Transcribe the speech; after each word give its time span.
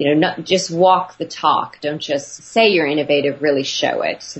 you 0.00 0.06
know, 0.06 0.14
not 0.14 0.44
just 0.44 0.70
walk 0.70 1.18
the 1.18 1.26
talk. 1.26 1.78
Don't 1.82 1.98
just 1.98 2.42
say 2.42 2.70
you're 2.70 2.86
innovative, 2.86 3.42
really 3.42 3.64
show 3.64 4.00
it. 4.00 4.38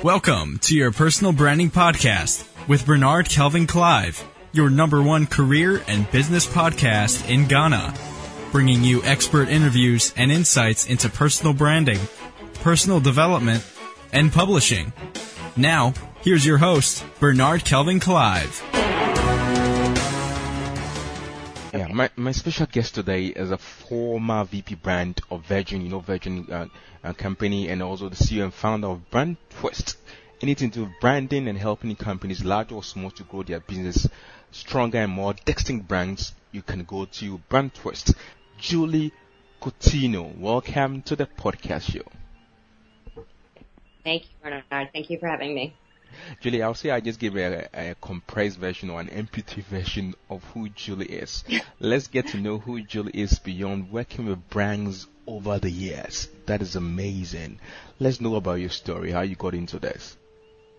Welcome 0.00 0.58
to 0.58 0.76
your 0.76 0.92
personal 0.92 1.32
branding 1.32 1.72
podcast 1.72 2.46
with 2.68 2.86
Bernard 2.86 3.28
Kelvin 3.28 3.66
Clive, 3.66 4.24
your 4.52 4.70
number 4.70 5.02
one 5.02 5.26
career 5.26 5.82
and 5.88 6.08
business 6.12 6.46
podcast 6.46 7.28
in 7.28 7.48
Ghana, 7.48 7.94
bringing 8.52 8.84
you 8.84 9.02
expert 9.02 9.48
interviews 9.48 10.14
and 10.16 10.30
insights 10.30 10.86
into 10.86 11.08
personal 11.08 11.52
branding, 11.52 11.98
personal 12.62 13.00
development, 13.00 13.66
and 14.12 14.32
publishing. 14.32 14.92
Now, 15.56 15.94
here's 16.20 16.46
your 16.46 16.58
host, 16.58 17.04
Bernard 17.18 17.64
Kelvin 17.64 17.98
Clive. 17.98 18.81
My, 21.92 22.08
my 22.16 22.32
special 22.32 22.64
guest 22.64 22.94
today 22.94 23.26
is 23.26 23.50
a 23.50 23.58
former 23.58 24.44
VP 24.44 24.76
brand 24.76 25.20
of 25.30 25.44
Virgin, 25.44 25.82
you 25.82 25.90
know, 25.90 26.00
Virgin 26.00 26.50
uh, 26.50 26.66
uh, 27.04 27.12
company, 27.12 27.68
and 27.68 27.82
also 27.82 28.08
the 28.08 28.16
CEO 28.16 28.44
and 28.44 28.54
founder 28.54 28.86
of 28.86 29.10
Brand 29.10 29.36
Twist. 29.50 29.98
Anything 30.40 30.70
to 30.70 30.88
branding 31.02 31.48
and 31.48 31.58
helping 31.58 31.94
companies, 31.94 32.46
large 32.46 32.72
or 32.72 32.82
small, 32.82 33.10
to 33.10 33.24
grow 33.24 33.42
their 33.42 33.60
business 33.60 34.08
stronger 34.52 35.00
and 35.00 35.12
more 35.12 35.34
distinct 35.44 35.86
brands, 35.86 36.32
you 36.50 36.62
can 36.62 36.82
go 36.84 37.04
to 37.04 37.36
Brand 37.50 37.74
Twist. 37.74 38.14
Julie 38.56 39.12
Cottineau, 39.60 40.34
welcome 40.38 41.02
to 41.02 41.14
the 41.14 41.26
podcast 41.26 41.92
show. 41.92 43.24
Thank 44.02 44.22
you, 44.22 44.30
Bernard. 44.42 44.88
Thank 44.94 45.10
you 45.10 45.18
for 45.18 45.28
having 45.28 45.54
me. 45.54 45.74
Julie, 46.40 46.62
I'll 46.62 46.74
say 46.74 46.90
I 46.90 47.00
just 47.00 47.18
gave 47.18 47.36
a, 47.36 47.68
a, 47.72 47.94
compressed 48.00 48.58
version 48.58 48.90
or 48.90 49.00
an 49.00 49.08
MP3 49.08 49.64
version 49.70 50.14
of 50.30 50.42
who 50.52 50.68
Julie 50.70 51.06
is. 51.06 51.44
Let's 51.80 52.08
get 52.08 52.28
to 52.28 52.38
know 52.38 52.58
who 52.58 52.82
Julie 52.82 53.12
is 53.14 53.38
beyond 53.38 53.90
working 53.90 54.26
with 54.26 54.48
brands 54.48 55.06
over 55.26 55.58
the 55.58 55.70
years. 55.70 56.28
That 56.46 56.62
is 56.62 56.76
amazing. 56.76 57.60
Let's 57.98 58.20
know 58.20 58.36
about 58.36 58.60
your 58.60 58.70
story, 58.70 59.12
how 59.12 59.22
you 59.22 59.36
got 59.36 59.54
into 59.54 59.78
this. 59.78 60.16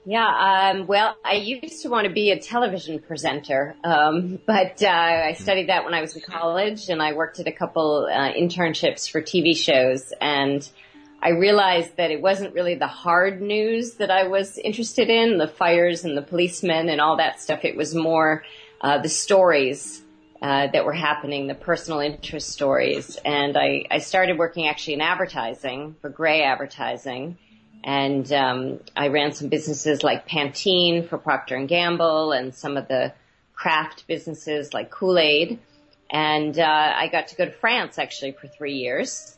Yeah, 0.06 0.74
um, 0.74 0.86
well, 0.86 1.16
I 1.24 1.36
used 1.36 1.84
to 1.84 1.90
want 1.90 2.08
to 2.08 2.14
be 2.14 2.32
a 2.32 2.40
television 2.40 3.00
presenter, 3.00 3.74
um, 3.86 4.38
but 4.46 4.84
uh, 4.84 4.88
I 4.90 5.34
studied 5.34 5.70
that 5.70 5.86
when 5.86 5.94
I 5.94 6.02
was 6.02 6.14
in 6.18 6.22
college, 6.22 6.90
and 6.90 7.02
I 7.02 7.14
worked 7.14 7.40
at 7.40 7.48
a 7.48 7.54
couple 7.54 8.10
uh, 8.12 8.34
internships 8.34 9.10
for 9.10 9.22
TV 9.22 9.56
shows, 9.56 10.12
and 10.20 10.68
I 11.24 11.30
realized 11.30 11.96
that 11.96 12.12
it 12.12 12.22
wasn't 12.22 12.54
really 12.54 12.76
the 12.76 12.86
hard 12.86 13.42
news 13.42 13.94
that 13.94 14.12
I 14.12 14.28
was 14.28 14.58
interested 14.58 15.10
in, 15.10 15.38
the 15.38 15.48
fires 15.48 16.04
and 16.04 16.18
the 16.18 16.22
policemen 16.22 16.90
and 16.90 17.00
all 17.00 17.16
that 17.16 17.40
stuff. 17.40 17.64
It 17.64 17.78
was 17.78 17.96
more 17.96 18.44
uh, 18.82 18.98
the 18.98 19.08
stories 19.08 20.04
uh, 20.42 20.68
that 20.68 20.84
were 20.84 20.92
happening, 20.92 21.48
the 21.48 21.56
personal 21.56 22.02
interest 22.02 22.50
stories. 22.50 23.16
And 23.24 23.56
I, 23.56 23.86
I 23.90 24.00
started 24.00 24.38
working 24.38 24.68
actually 24.68 24.96
in 24.96 25.02
advertising 25.02 25.96
for 26.02 26.10
Grey 26.10 26.44
Advertising. 26.44 27.38
And 27.86 28.30
um, 28.34 28.82
I 28.94 29.08
ran 29.08 29.32
some 29.32 29.48
businesses 29.48 30.04
like 30.04 30.28
Pantene 30.28 31.08
for 31.08 31.18
Procter 31.18 31.56
and 31.56 31.70
Gamble, 31.70 32.34
and 32.34 32.54
some 32.54 32.76
of 32.76 32.90
the 32.90 33.14
Kraft 33.54 34.08
businesses 34.08 34.74
like 34.74 34.92
Kool 34.92 35.18
Aid. 35.18 35.58
And 36.10 36.60
uh, 36.60 36.94
I 36.98 37.08
got 37.08 37.30
to 37.30 37.38
go 37.38 37.46
to 37.46 37.52
France 37.52 37.98
actually 37.98 38.34
for 38.34 38.48
three 38.50 38.76
years 38.76 39.38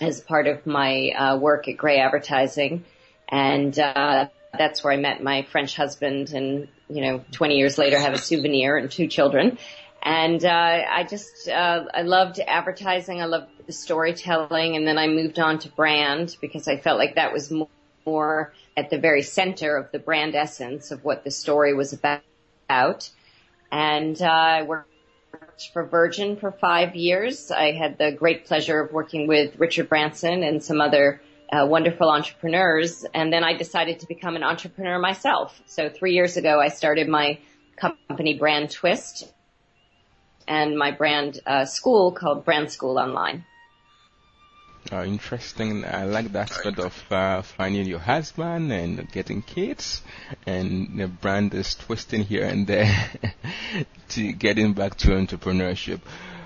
as 0.00 0.20
part 0.20 0.46
of 0.46 0.66
my 0.66 1.10
uh, 1.10 1.36
work 1.38 1.68
at 1.68 1.76
Grey 1.76 1.98
Advertising, 1.98 2.84
and 3.28 3.78
uh, 3.78 4.28
that's 4.56 4.82
where 4.84 4.92
I 4.92 4.96
met 4.96 5.22
my 5.22 5.42
French 5.42 5.76
husband. 5.76 6.32
And 6.32 6.68
you 6.88 7.02
know, 7.02 7.24
20 7.32 7.56
years 7.56 7.78
later, 7.78 7.98
have 7.98 8.14
a 8.14 8.18
souvenir 8.18 8.76
and 8.76 8.90
two 8.90 9.06
children. 9.06 9.58
And 10.02 10.44
uh, 10.44 10.82
I 10.90 11.06
just 11.08 11.48
uh, 11.48 11.86
I 11.94 12.02
loved 12.02 12.38
advertising. 12.38 13.22
I 13.22 13.24
loved 13.24 13.48
the 13.66 13.72
storytelling, 13.72 14.76
and 14.76 14.86
then 14.86 14.98
I 14.98 15.06
moved 15.06 15.38
on 15.38 15.58
to 15.60 15.70
brand 15.70 16.36
because 16.40 16.68
I 16.68 16.76
felt 16.76 16.98
like 16.98 17.14
that 17.14 17.32
was 17.32 17.50
more 18.04 18.52
at 18.76 18.90
the 18.90 18.98
very 18.98 19.22
center 19.22 19.76
of 19.76 19.90
the 19.92 19.98
brand 19.98 20.34
essence 20.34 20.90
of 20.90 21.04
what 21.04 21.24
the 21.24 21.30
story 21.30 21.72
was 21.72 21.94
about. 21.94 23.10
And 23.72 24.20
uh, 24.20 24.26
I 24.26 24.62
worked 24.62 24.93
worked 25.54 25.72
for 25.72 25.84
Virgin 25.84 26.36
for 26.36 26.50
five 26.50 26.96
years. 26.96 27.52
I 27.52 27.70
had 27.70 27.96
the 27.96 28.10
great 28.10 28.44
pleasure 28.44 28.80
of 28.80 28.92
working 28.92 29.28
with 29.28 29.56
Richard 29.56 29.88
Branson 29.88 30.42
and 30.42 30.60
some 30.60 30.80
other 30.80 31.20
uh, 31.52 31.64
wonderful 31.64 32.10
entrepreneurs. 32.10 33.06
And 33.14 33.32
then 33.32 33.44
I 33.44 33.56
decided 33.56 34.00
to 34.00 34.08
become 34.08 34.34
an 34.34 34.42
entrepreneur 34.42 34.98
myself. 34.98 35.62
So 35.66 35.88
three 35.88 36.12
years 36.12 36.36
ago, 36.36 36.60
I 36.60 36.68
started 36.68 37.08
my 37.08 37.38
company 37.76 38.36
Brand 38.36 38.70
Twist 38.70 39.32
and 40.48 40.76
my 40.76 40.90
brand 40.90 41.38
uh, 41.46 41.66
school 41.66 42.10
called 42.10 42.44
Brand 42.44 42.72
School 42.72 42.98
Online. 42.98 43.44
Interesting. 44.92 45.84
I 45.84 46.04
like 46.04 46.32
that 46.32 46.50
sort 46.50 46.78
of 46.78 47.12
uh, 47.12 47.42
finding 47.42 47.86
your 47.86 47.98
husband 47.98 48.70
and 48.70 49.10
getting 49.10 49.40
kids, 49.42 50.02
and 50.46 50.98
the 50.98 51.08
brand 51.08 51.54
is 51.54 51.74
twisting 51.74 52.22
here 52.22 52.44
and 52.44 52.66
there 52.66 53.10
to 54.10 54.32
getting 54.32 54.74
back 54.74 54.96
to 54.98 55.08
entrepreneurship. 55.08 56.00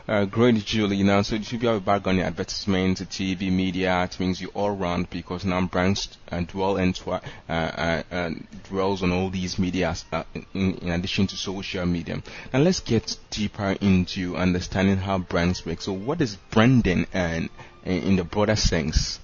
Uh, 0.09 0.25
great, 0.25 0.55
Julie. 0.65 1.03
Now, 1.03 1.21
so 1.21 1.37
you 1.37 1.59
have 1.69 1.77
a 1.77 1.81
background 1.81 2.19
in 2.19 2.25
advertisement, 2.25 2.97
TV, 3.11 3.53
media. 3.53 4.05
It 4.05 4.19
means 4.19 4.41
you 4.41 4.49
all 4.55 4.71
round 4.71 5.11
because 5.11 5.45
now 5.45 5.61
brands 5.67 6.09
uh, 6.33 6.41
dwell 6.41 6.79
into 6.79 7.11
uh, 7.11 7.21
uh, 7.47 8.03
uh, 8.11 8.31
dwells 8.71 9.03
on 9.03 9.13
all 9.13 9.29
these 9.29 9.59
media 9.59 9.95
uh, 10.11 10.23
in, 10.55 10.77
in, 10.77 10.89
addition 10.93 11.27
to 11.27 11.37
social 11.37 11.85
media. 11.85 12.23
Now, 12.55 12.61
let's 12.61 12.81
get 12.81 13.19
deeper 13.29 13.77
into 13.83 14.35
understanding 14.35 14.97
how 14.97 15.19
brands 15.19 15.67
work. 15.67 15.83
So, 15.83 15.93
what 15.93 16.23
is 16.23 16.37
branding 16.53 17.07
and 17.13 17.51
in 17.85 18.17
the 18.17 18.25
broader 18.25 18.57
sense? 18.57 19.21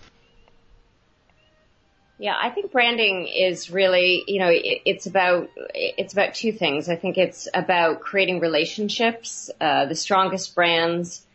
Yeah, 2.18 2.34
I 2.40 2.50
think 2.50 2.70
branding 2.70 3.26
is 3.26 3.70
really, 3.70 4.22
you 4.28 4.38
know, 4.38 4.48
it, 4.48 4.82
it's 4.84 5.06
about 5.06 5.50
it's 5.56 6.12
about 6.12 6.34
two 6.34 6.52
things. 6.52 6.88
I 6.88 6.94
think 6.94 7.18
it's 7.18 7.48
about 7.52 8.00
creating 8.00 8.38
relationships. 8.38 9.50
Uh, 9.60 9.86
the 9.86 9.96
strongest 9.96 10.54
brands 10.54 11.26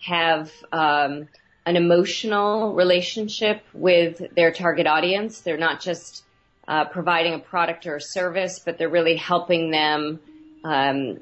have 0.00 0.50
um, 0.72 1.28
an 1.66 1.76
emotional 1.76 2.74
relationship 2.74 3.62
with 3.74 4.22
their 4.34 4.52
target 4.52 4.86
audience. 4.86 5.40
They're 5.40 5.58
not 5.58 5.80
just 5.80 6.24
uh, 6.66 6.86
providing 6.86 7.34
a 7.34 7.38
product 7.38 7.86
or 7.86 7.96
a 7.96 8.00
service, 8.00 8.58
but 8.58 8.78
they're 8.78 8.88
really 8.88 9.16
helping 9.16 9.70
them 9.70 10.18
um, 10.64 11.20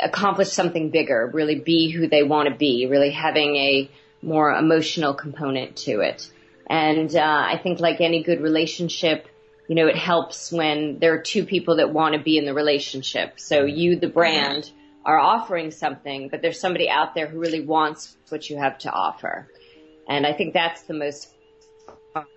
accomplish 0.00 0.48
something 0.48 0.90
bigger. 0.90 1.30
Really 1.32 1.60
be 1.60 1.90
who 1.90 2.08
they 2.08 2.24
want 2.24 2.48
to 2.48 2.54
be. 2.54 2.86
Really 2.86 3.12
having 3.12 3.54
a 3.54 3.90
more 4.22 4.52
emotional 4.52 5.14
component 5.14 5.76
to 5.76 6.00
it. 6.00 6.28
And 6.68 7.14
uh, 7.14 7.20
I 7.20 7.58
think 7.62 7.80
like 7.80 8.00
any 8.00 8.22
good 8.22 8.40
relationship, 8.40 9.26
you 9.68 9.74
know, 9.74 9.86
it 9.86 9.96
helps 9.96 10.52
when 10.52 10.98
there 10.98 11.14
are 11.14 11.22
two 11.22 11.44
people 11.44 11.76
that 11.76 11.92
want 11.92 12.14
to 12.14 12.20
be 12.20 12.38
in 12.38 12.44
the 12.44 12.54
relationship. 12.54 13.40
So 13.40 13.64
you, 13.64 13.96
the 13.96 14.08
brand, 14.08 14.70
are 15.04 15.18
offering 15.18 15.70
something, 15.70 16.28
but 16.28 16.42
there's 16.42 16.60
somebody 16.60 16.88
out 16.88 17.14
there 17.14 17.26
who 17.26 17.38
really 17.38 17.60
wants 17.60 18.16
what 18.28 18.48
you 18.48 18.56
have 18.56 18.78
to 18.78 18.90
offer. 18.90 19.48
And 20.08 20.26
I 20.26 20.32
think 20.32 20.54
that's 20.54 20.82
the 20.82 20.94
most 20.94 21.28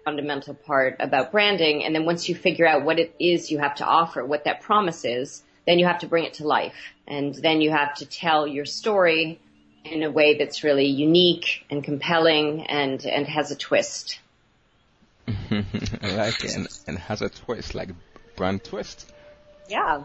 fundamental 0.03 0.53
part 0.53 0.96
about 1.00 1.31
branding. 1.31 1.84
And 1.84 1.94
then 1.94 2.06
once 2.06 2.28
you 2.30 2.36
figure 2.36 2.66
out 2.66 2.84
what 2.86 3.00
it 3.00 3.13
is 3.19 3.52
you 3.52 3.59
have 3.59 3.75
to 3.75 3.86
offer, 3.86 4.25
what 4.25 4.46
that 4.46 4.62
promise 4.62 5.06
is, 5.06 5.44
then 5.68 5.80
you 5.80 5.86
have 5.86 6.00
to 6.00 6.07
bring 6.07 6.24
it 6.24 6.36
to 6.36 6.47
life. 6.47 6.94
And 7.07 7.36
then 7.36 7.62
you 7.62 7.72
have 7.72 7.96
to 7.96 8.06
tell 8.06 8.47
your 8.47 8.66
story 8.66 9.40
in 9.85 10.03
a 10.03 10.12
way 10.12 10.38
that's 10.38 10.63
really 10.63 10.88
unique 10.88 11.66
and 11.69 11.84
compelling 11.84 12.66
and, 12.66 13.06
and 13.06 13.28
has 13.28 13.51
a 13.51 13.56
twist. 13.56 14.19
I 15.28 15.63
like 16.16 16.44
it 16.44 16.56
and, 16.56 16.68
and 16.88 16.97
has 16.97 17.22
a 17.22 17.29
twist, 17.29 17.75
like 17.75 17.90
brand 18.35 18.63
twist. 18.63 19.12
Yeah. 19.69 20.03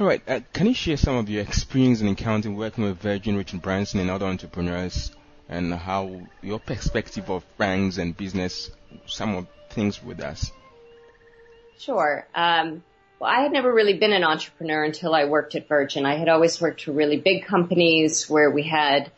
All 0.00 0.06
right. 0.06 0.22
Uh, 0.26 0.40
can 0.52 0.66
you 0.66 0.74
share 0.74 0.96
some 0.96 1.16
of 1.16 1.28
your 1.28 1.42
experience 1.42 2.00
in 2.00 2.08
encountering 2.08 2.56
working 2.56 2.84
with 2.84 2.98
Virgin, 2.98 3.36
Richard 3.36 3.62
Branson, 3.62 4.00
and 4.00 4.10
other 4.10 4.26
entrepreneurs, 4.26 5.12
and 5.48 5.72
how 5.74 6.22
your 6.42 6.58
perspective 6.58 7.30
of 7.30 7.44
brands 7.56 7.98
and 7.98 8.16
business, 8.16 8.70
some 9.06 9.34
of 9.34 9.46
things 9.70 10.02
with 10.02 10.20
us? 10.20 10.52
Sure. 11.78 12.26
Um, 12.34 12.82
well, 13.22 13.30
I 13.30 13.42
had 13.42 13.52
never 13.52 13.72
really 13.72 13.96
been 13.98 14.12
an 14.12 14.24
entrepreneur 14.24 14.82
until 14.82 15.14
I 15.14 15.26
worked 15.26 15.54
at 15.54 15.68
Virgin. 15.68 16.04
I 16.04 16.16
had 16.16 16.28
always 16.28 16.60
worked 16.60 16.82
for 16.82 16.90
really 16.90 17.18
big 17.18 17.44
companies 17.44 18.28
where 18.28 18.50
we 18.50 18.64
had 18.64 19.12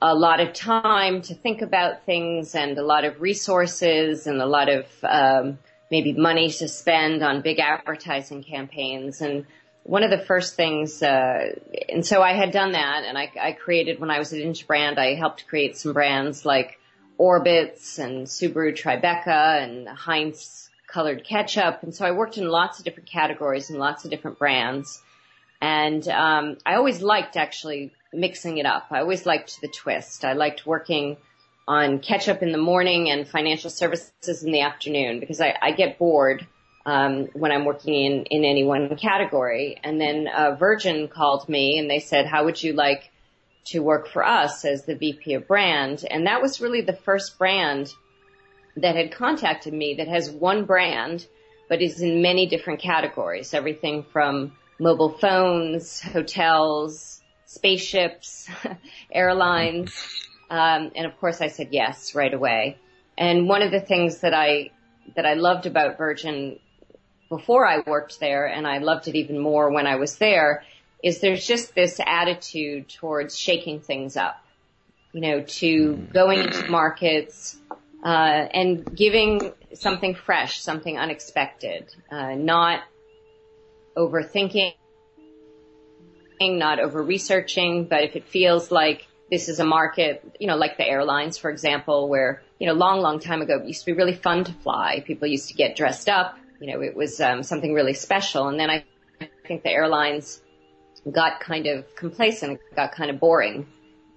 a 0.00 0.14
lot 0.14 0.40
of 0.40 0.54
time 0.54 1.20
to 1.20 1.34
think 1.34 1.60
about 1.60 2.06
things 2.06 2.54
and 2.54 2.78
a 2.78 2.82
lot 2.82 3.04
of 3.04 3.20
resources 3.20 4.26
and 4.26 4.40
a 4.40 4.46
lot 4.46 4.70
of 4.70 4.86
um, 5.02 5.58
maybe 5.90 6.14
money 6.14 6.50
to 6.50 6.66
spend 6.66 7.22
on 7.22 7.42
big 7.42 7.58
advertising 7.58 8.42
campaigns. 8.42 9.20
And 9.20 9.44
one 9.82 10.02
of 10.02 10.10
the 10.10 10.24
first 10.24 10.54
things, 10.54 11.02
uh, 11.02 11.56
and 11.90 12.06
so 12.06 12.22
I 12.22 12.32
had 12.32 12.52
done 12.52 12.72
that, 12.72 13.04
and 13.04 13.18
I, 13.18 13.30
I 13.38 13.52
created 13.52 14.00
when 14.00 14.10
I 14.10 14.18
was 14.18 14.32
at 14.32 14.38
Interbrand, 14.38 14.96
I 14.96 15.14
helped 15.14 15.46
create 15.46 15.76
some 15.76 15.92
brands 15.92 16.46
like 16.46 16.78
Orbitz 17.20 17.98
and 17.98 18.26
Subaru 18.26 18.72
Tribeca 18.72 19.62
and 19.62 19.86
Heinz 19.86 20.65
colored 20.86 21.24
ketchup. 21.24 21.82
And 21.82 21.94
so 21.94 22.04
I 22.04 22.12
worked 22.12 22.38
in 22.38 22.48
lots 22.48 22.78
of 22.78 22.84
different 22.84 23.08
categories 23.08 23.70
and 23.70 23.78
lots 23.78 24.04
of 24.04 24.10
different 24.10 24.38
brands. 24.38 25.02
And 25.60 26.06
um, 26.08 26.58
I 26.64 26.74
always 26.74 27.02
liked 27.02 27.36
actually 27.36 27.92
mixing 28.12 28.58
it 28.58 28.66
up. 28.66 28.86
I 28.90 29.00
always 29.00 29.26
liked 29.26 29.60
the 29.60 29.68
twist. 29.68 30.24
I 30.24 30.34
liked 30.34 30.66
working 30.66 31.16
on 31.68 31.98
ketchup 31.98 32.42
in 32.42 32.52
the 32.52 32.58
morning 32.58 33.10
and 33.10 33.26
financial 33.26 33.70
services 33.70 34.44
in 34.44 34.52
the 34.52 34.60
afternoon 34.60 35.18
because 35.18 35.40
I, 35.40 35.56
I 35.60 35.72
get 35.72 35.98
bored 35.98 36.46
um, 36.84 37.28
when 37.32 37.50
I'm 37.50 37.64
working 37.64 37.94
in 37.94 38.24
in 38.26 38.44
any 38.44 38.64
one 38.64 38.96
category. 38.96 39.78
And 39.82 40.00
then 40.00 40.28
Virgin 40.58 41.08
called 41.08 41.48
me 41.48 41.78
and 41.78 41.90
they 41.90 41.98
said, 41.98 42.26
"How 42.26 42.44
would 42.44 42.62
you 42.62 42.72
like 42.74 43.10
to 43.66 43.80
work 43.80 44.08
for 44.08 44.24
us 44.24 44.64
as 44.64 44.84
the 44.84 44.94
VP 44.94 45.34
of 45.34 45.48
brand?" 45.48 46.04
And 46.08 46.26
that 46.28 46.40
was 46.40 46.60
really 46.60 46.82
the 46.82 46.92
first 46.92 47.38
brand 47.38 47.92
that 48.76 48.96
had 48.96 49.12
contacted 49.12 49.72
me 49.72 49.94
that 49.94 50.08
has 50.08 50.30
one 50.30 50.64
brand 50.64 51.26
but 51.68 51.82
is 51.82 52.00
in 52.00 52.22
many 52.22 52.46
different 52.46 52.80
categories. 52.80 53.52
Everything 53.54 54.04
from 54.12 54.52
mobile 54.78 55.10
phones, 55.10 56.00
hotels, 56.00 57.20
spaceships, 57.46 58.48
airlines. 59.12 59.94
Um, 60.50 60.92
and 60.94 61.06
of 61.06 61.18
course 61.18 61.40
I 61.40 61.48
said 61.48 61.68
yes 61.72 62.14
right 62.14 62.32
away. 62.32 62.78
And 63.18 63.48
one 63.48 63.62
of 63.62 63.70
the 63.70 63.80
things 63.80 64.18
that 64.18 64.34
I, 64.34 64.70
that 65.16 65.26
I 65.26 65.34
loved 65.34 65.66
about 65.66 65.98
Virgin 65.98 66.58
before 67.28 67.66
I 67.66 67.82
worked 67.84 68.20
there, 68.20 68.46
and 68.46 68.66
I 68.66 68.78
loved 68.78 69.08
it 69.08 69.16
even 69.16 69.38
more 69.38 69.70
when 69.70 69.86
I 69.86 69.96
was 69.96 70.16
there, 70.16 70.62
is 71.02 71.20
there's 71.20 71.44
just 71.44 71.74
this 71.74 71.98
attitude 72.04 72.88
towards 72.88 73.36
shaking 73.36 73.80
things 73.80 74.16
up. 74.16 74.40
You 75.12 75.20
know, 75.22 75.40
to 75.40 75.96
going 76.12 76.40
into 76.40 76.70
markets, 76.70 77.56
uh, 78.06 78.46
and 78.54 78.96
giving 78.96 79.52
something 79.74 80.14
fresh, 80.14 80.60
something 80.60 80.96
unexpected, 80.96 81.92
uh, 82.08 82.36
not 82.36 82.84
overthinking, 83.96 84.74
not 86.40 86.78
over 86.78 87.02
researching, 87.02 87.86
but 87.86 88.04
if 88.04 88.14
it 88.14 88.28
feels 88.28 88.70
like 88.70 89.08
this 89.28 89.48
is 89.48 89.58
a 89.58 89.64
market, 89.64 90.22
you 90.38 90.46
know, 90.46 90.54
like 90.54 90.76
the 90.76 90.86
airlines, 90.86 91.36
for 91.36 91.50
example, 91.50 92.08
where, 92.08 92.42
you 92.60 92.68
know, 92.68 92.74
long, 92.74 93.00
long 93.00 93.18
time 93.18 93.42
ago, 93.42 93.58
it 93.58 93.66
used 93.66 93.80
to 93.80 93.86
be 93.86 93.92
really 93.92 94.14
fun 94.14 94.44
to 94.44 94.52
fly. 94.52 95.02
People 95.04 95.26
used 95.26 95.48
to 95.48 95.54
get 95.54 95.74
dressed 95.74 96.08
up. 96.08 96.38
You 96.60 96.72
know, 96.72 96.82
it 96.82 96.94
was 96.94 97.20
um, 97.20 97.42
something 97.42 97.74
really 97.74 97.94
special. 97.94 98.46
And 98.46 98.60
then 98.60 98.70
I 98.70 98.84
think 99.48 99.64
the 99.64 99.70
airlines 99.70 100.40
got 101.10 101.40
kind 101.40 101.66
of 101.66 101.96
complacent, 101.96 102.60
got 102.76 102.92
kind 102.92 103.10
of 103.10 103.18
boring. 103.18 103.66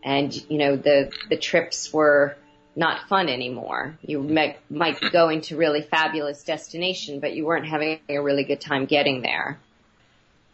And, 0.04 0.32
you 0.48 0.60
know, 0.60 0.76
the, 0.76 1.12
the 1.32 1.38
trips 1.38 1.92
were 1.92 2.38
not 2.80 3.10
fun 3.10 3.28
anymore. 3.28 4.00
You 4.02 4.24
might, 4.24 4.58
might 4.72 5.02
be 5.02 5.10
going 5.10 5.42
to 5.42 5.58
really 5.58 5.82
fabulous 5.82 6.44
destination, 6.44 7.20
but 7.20 7.34
you 7.34 7.46
weren't 7.46 7.68
having 7.68 8.00
a 8.08 8.20
really 8.20 8.46
good 8.46 8.62
time 8.62 8.86
getting 8.86 9.22
there. 9.22 9.60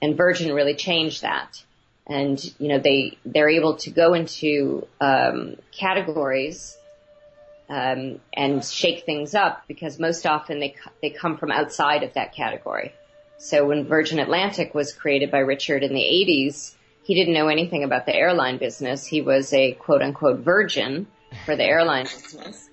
And 0.02 0.18
Virgin 0.18 0.52
really 0.52 0.74
changed 0.74 1.22
that. 1.22 1.64
And, 2.08 2.44
you 2.58 2.70
know, 2.70 2.80
they, 2.80 3.20
they're 3.26 3.50
able 3.50 3.76
to 3.78 3.92
go 3.92 4.16
into, 4.16 4.88
um, 5.00 5.58
categories, 5.72 6.76
um, 7.70 8.20
and 8.34 8.66
shake 8.66 9.06
things 9.06 9.36
up 9.36 9.64
because 9.68 10.00
most 10.00 10.26
often 10.26 10.60
they, 10.60 10.76
they 11.04 11.12
come 11.12 11.38
from 11.38 11.52
outside 11.52 12.02
of 12.02 12.14
that 12.16 12.34
category. 12.34 12.92
So 13.38 13.68
when 13.68 13.86
Virgin 13.86 14.18
Atlantic 14.18 14.74
was 14.74 14.94
created 14.94 15.30
by 15.30 15.40
Richard 15.40 15.84
in 15.84 15.94
the 15.94 16.02
80s, 16.02 16.74
he 17.04 17.14
didn't 17.14 17.36
know 17.36 17.50
anything 17.50 17.84
about 17.84 18.08
the 18.08 18.16
airline 18.16 18.58
business. 18.58 19.06
He 19.06 19.22
was 19.22 19.54
a 19.54 19.74
quote 19.74 20.02
unquote 20.02 20.40
virgin 20.40 21.06
for 21.46 21.56
the 21.56 21.64
airline 21.64 22.06
business. 22.06 22.70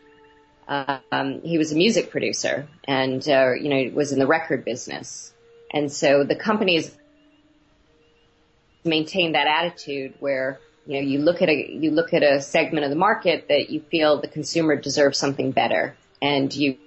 Um, 0.69 1.43
he 1.43 1.59
was 1.59 1.73
a 1.73 1.77
music 1.77 2.11
producer 2.11 2.69
and, 2.85 3.27
uh, 3.29 3.53
you 3.53 3.69
know, 3.69 3.95
was 3.95 4.13
in 4.13 4.19
the 4.19 4.27
record 4.27 4.65
business. 4.65 5.33
And 5.73 5.91
so 5.91 6.25
the 6.25 6.37
companies 6.37 6.97
maintain 8.85 9.33
that 9.33 9.47
attitude 9.47 10.15
where, 10.21 10.61
you 10.87 10.95
know, 10.95 11.01
you 11.01 11.19
look 11.19 11.43
at 11.43 11.49
a, 11.49 11.71
you 11.73 11.91
look 11.91 12.15
at 12.15 12.23
a 12.23 12.41
segment 12.41 12.85
of 12.85 12.91
the 12.91 12.97
market 12.97 13.49
that 13.49 13.71
you 13.71 13.81
feel 13.81 14.21
the 14.21 14.29
consumer 14.29 14.77
deserves 14.77 15.19
something 15.19 15.51
better 15.51 15.97
and 16.21 16.55
you, 16.55 16.79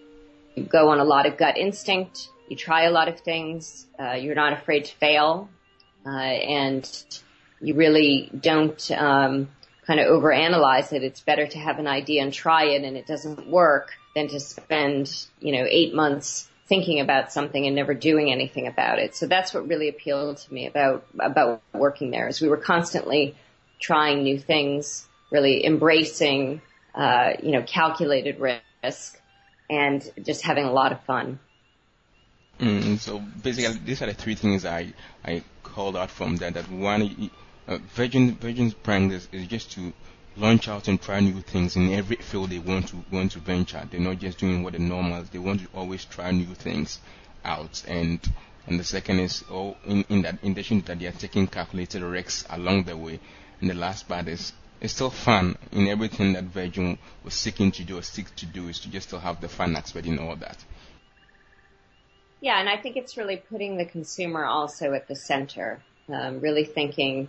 you 0.55 0.63
go 0.63 0.89
on 0.89 0.99
a 0.99 1.03
lot 1.03 1.25
of 1.25 1.37
gut 1.37 1.57
instinct. 1.57 2.29
You 2.47 2.55
try 2.55 2.83
a 2.83 2.91
lot 2.91 3.07
of 3.07 3.19
things. 3.19 3.85
Uh, 3.99 4.13
you're 4.13 4.35
not 4.35 4.53
afraid 4.53 4.85
to 4.85 4.95
fail. 4.95 5.49
Uh, 6.05 6.09
and 6.09 7.05
you 7.59 7.73
really 7.75 8.29
don't, 8.39 8.91
um, 8.91 9.49
kind 9.85 9.99
of 9.99 10.07
overanalyze 10.07 10.93
it. 10.93 11.03
It's 11.03 11.19
better 11.19 11.47
to 11.47 11.57
have 11.57 11.79
an 11.79 11.87
idea 11.87 12.23
and 12.23 12.33
try 12.33 12.65
it 12.65 12.83
and 12.83 12.97
it 12.97 13.07
doesn't 13.07 13.47
work 13.47 13.91
than 14.15 14.27
to 14.29 14.39
spend, 14.39 15.27
you 15.39 15.51
know, 15.51 15.65
eight 15.69 15.93
months 15.93 16.49
thinking 16.67 16.99
about 16.99 17.31
something 17.31 17.65
and 17.65 17.75
never 17.75 17.93
doing 17.93 18.31
anything 18.31 18.67
about 18.67 18.97
it. 18.97 19.15
So 19.15 19.27
that's 19.27 19.53
what 19.53 19.67
really 19.67 19.87
appealed 19.87 20.37
to 20.37 20.53
me 20.53 20.65
about, 20.65 21.05
about 21.19 21.61
working 21.73 22.11
there 22.11 22.27
is 22.27 22.41
we 22.41 22.47
were 22.47 22.57
constantly 22.57 23.35
trying 23.79 24.23
new 24.23 24.39
things, 24.39 25.05
really 25.31 25.65
embracing, 25.65 26.61
uh, 26.95 27.33
you 27.43 27.51
know, 27.51 27.61
calculated 27.61 28.39
risk 28.39 29.19
and 29.69 30.03
just 30.23 30.41
having 30.41 30.65
a 30.65 30.71
lot 30.71 30.91
of 30.91 31.03
fun. 31.03 31.39
Mm, 32.59 32.97
so 32.99 33.19
basically, 33.19 33.77
these 33.85 34.01
are 34.01 34.07
the 34.07 34.13
three 34.13 34.35
things 34.35 34.65
I, 34.65 34.93
I 35.23 35.43
called 35.61 35.97
out 35.97 36.09
from 36.09 36.37
that. 36.37 36.53
That 36.53 36.71
one, 36.71 37.29
uh, 37.67 37.77
Virgin 37.95 38.35
Virgin's 38.35 38.73
brand 38.73 39.11
is, 39.11 39.27
is 39.31 39.47
just 39.47 39.71
to 39.71 39.93
launch 40.37 40.67
out 40.67 40.87
and 40.87 41.01
try 41.01 41.19
new 41.19 41.41
things 41.41 41.75
in 41.75 41.93
every 41.93 42.17
field 42.17 42.49
they 42.49 42.59
want 42.59 42.87
to 42.89 43.03
want 43.11 43.31
to 43.31 43.39
venture. 43.39 43.87
They're 43.89 43.99
not 43.99 44.19
just 44.19 44.37
doing 44.37 44.63
what 44.63 44.73
the 44.73 44.79
normals. 44.79 45.29
They 45.29 45.39
want 45.39 45.61
to 45.61 45.67
always 45.73 46.05
try 46.05 46.31
new 46.31 46.53
things 46.53 46.99
out. 47.43 47.83
And 47.87 48.19
and 48.67 48.79
the 48.79 48.83
second 48.83 49.19
is 49.19 49.43
oh 49.49 49.77
in, 49.85 50.05
in 50.09 50.21
that 50.23 50.43
in 50.43 50.51
addition 50.51 50.81
that 50.81 50.99
they 50.99 51.07
are 51.07 51.11
taking 51.11 51.47
calculated 51.47 52.01
risks 52.03 52.45
along 52.49 52.83
the 52.83 52.97
way. 52.97 53.19
And 53.61 53.69
the 53.69 53.75
last 53.75 54.07
part 54.07 54.27
is 54.27 54.53
it's 54.81 54.93
still 54.93 55.09
fun 55.09 55.57
in 55.71 55.87
everything 55.87 56.33
that 56.33 56.43
Virgin 56.43 56.97
was 57.23 57.33
seeking 57.33 57.71
to 57.71 57.83
do 57.83 57.97
or 57.97 58.01
seek 58.01 58.35
to 58.35 58.45
do 58.45 58.67
is 58.67 58.79
to 58.81 58.89
just 58.89 59.07
still 59.07 59.19
have 59.19 59.41
the 59.41 59.47
fun 59.47 59.75
aspect 59.75 60.05
in 60.05 60.19
all 60.19 60.35
that. 60.35 60.63
Yeah, 62.41 62.59
and 62.59 62.69
I 62.69 62.77
think 62.77 62.97
it's 62.97 63.17
really 63.17 63.37
putting 63.37 63.77
the 63.77 63.85
consumer 63.85 64.45
also 64.45 64.93
at 64.93 65.07
the 65.07 65.15
center. 65.15 65.81
Um, 66.07 66.39
really 66.39 66.65
thinking 66.65 67.27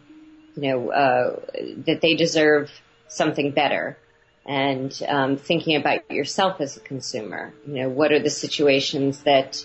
you 0.56 0.70
know, 0.70 0.90
uh, 0.90 1.40
that 1.86 2.00
they 2.00 2.14
deserve 2.14 2.70
something 3.08 3.52
better 3.52 3.98
and 4.44 5.02
um, 5.08 5.36
thinking 5.36 5.76
about 5.76 6.10
yourself 6.10 6.60
as 6.60 6.76
a 6.76 6.80
consumer. 6.80 7.52
You 7.66 7.74
know, 7.74 7.88
what 7.88 8.12
are 8.12 8.20
the 8.20 8.30
situations 8.30 9.22
that 9.24 9.64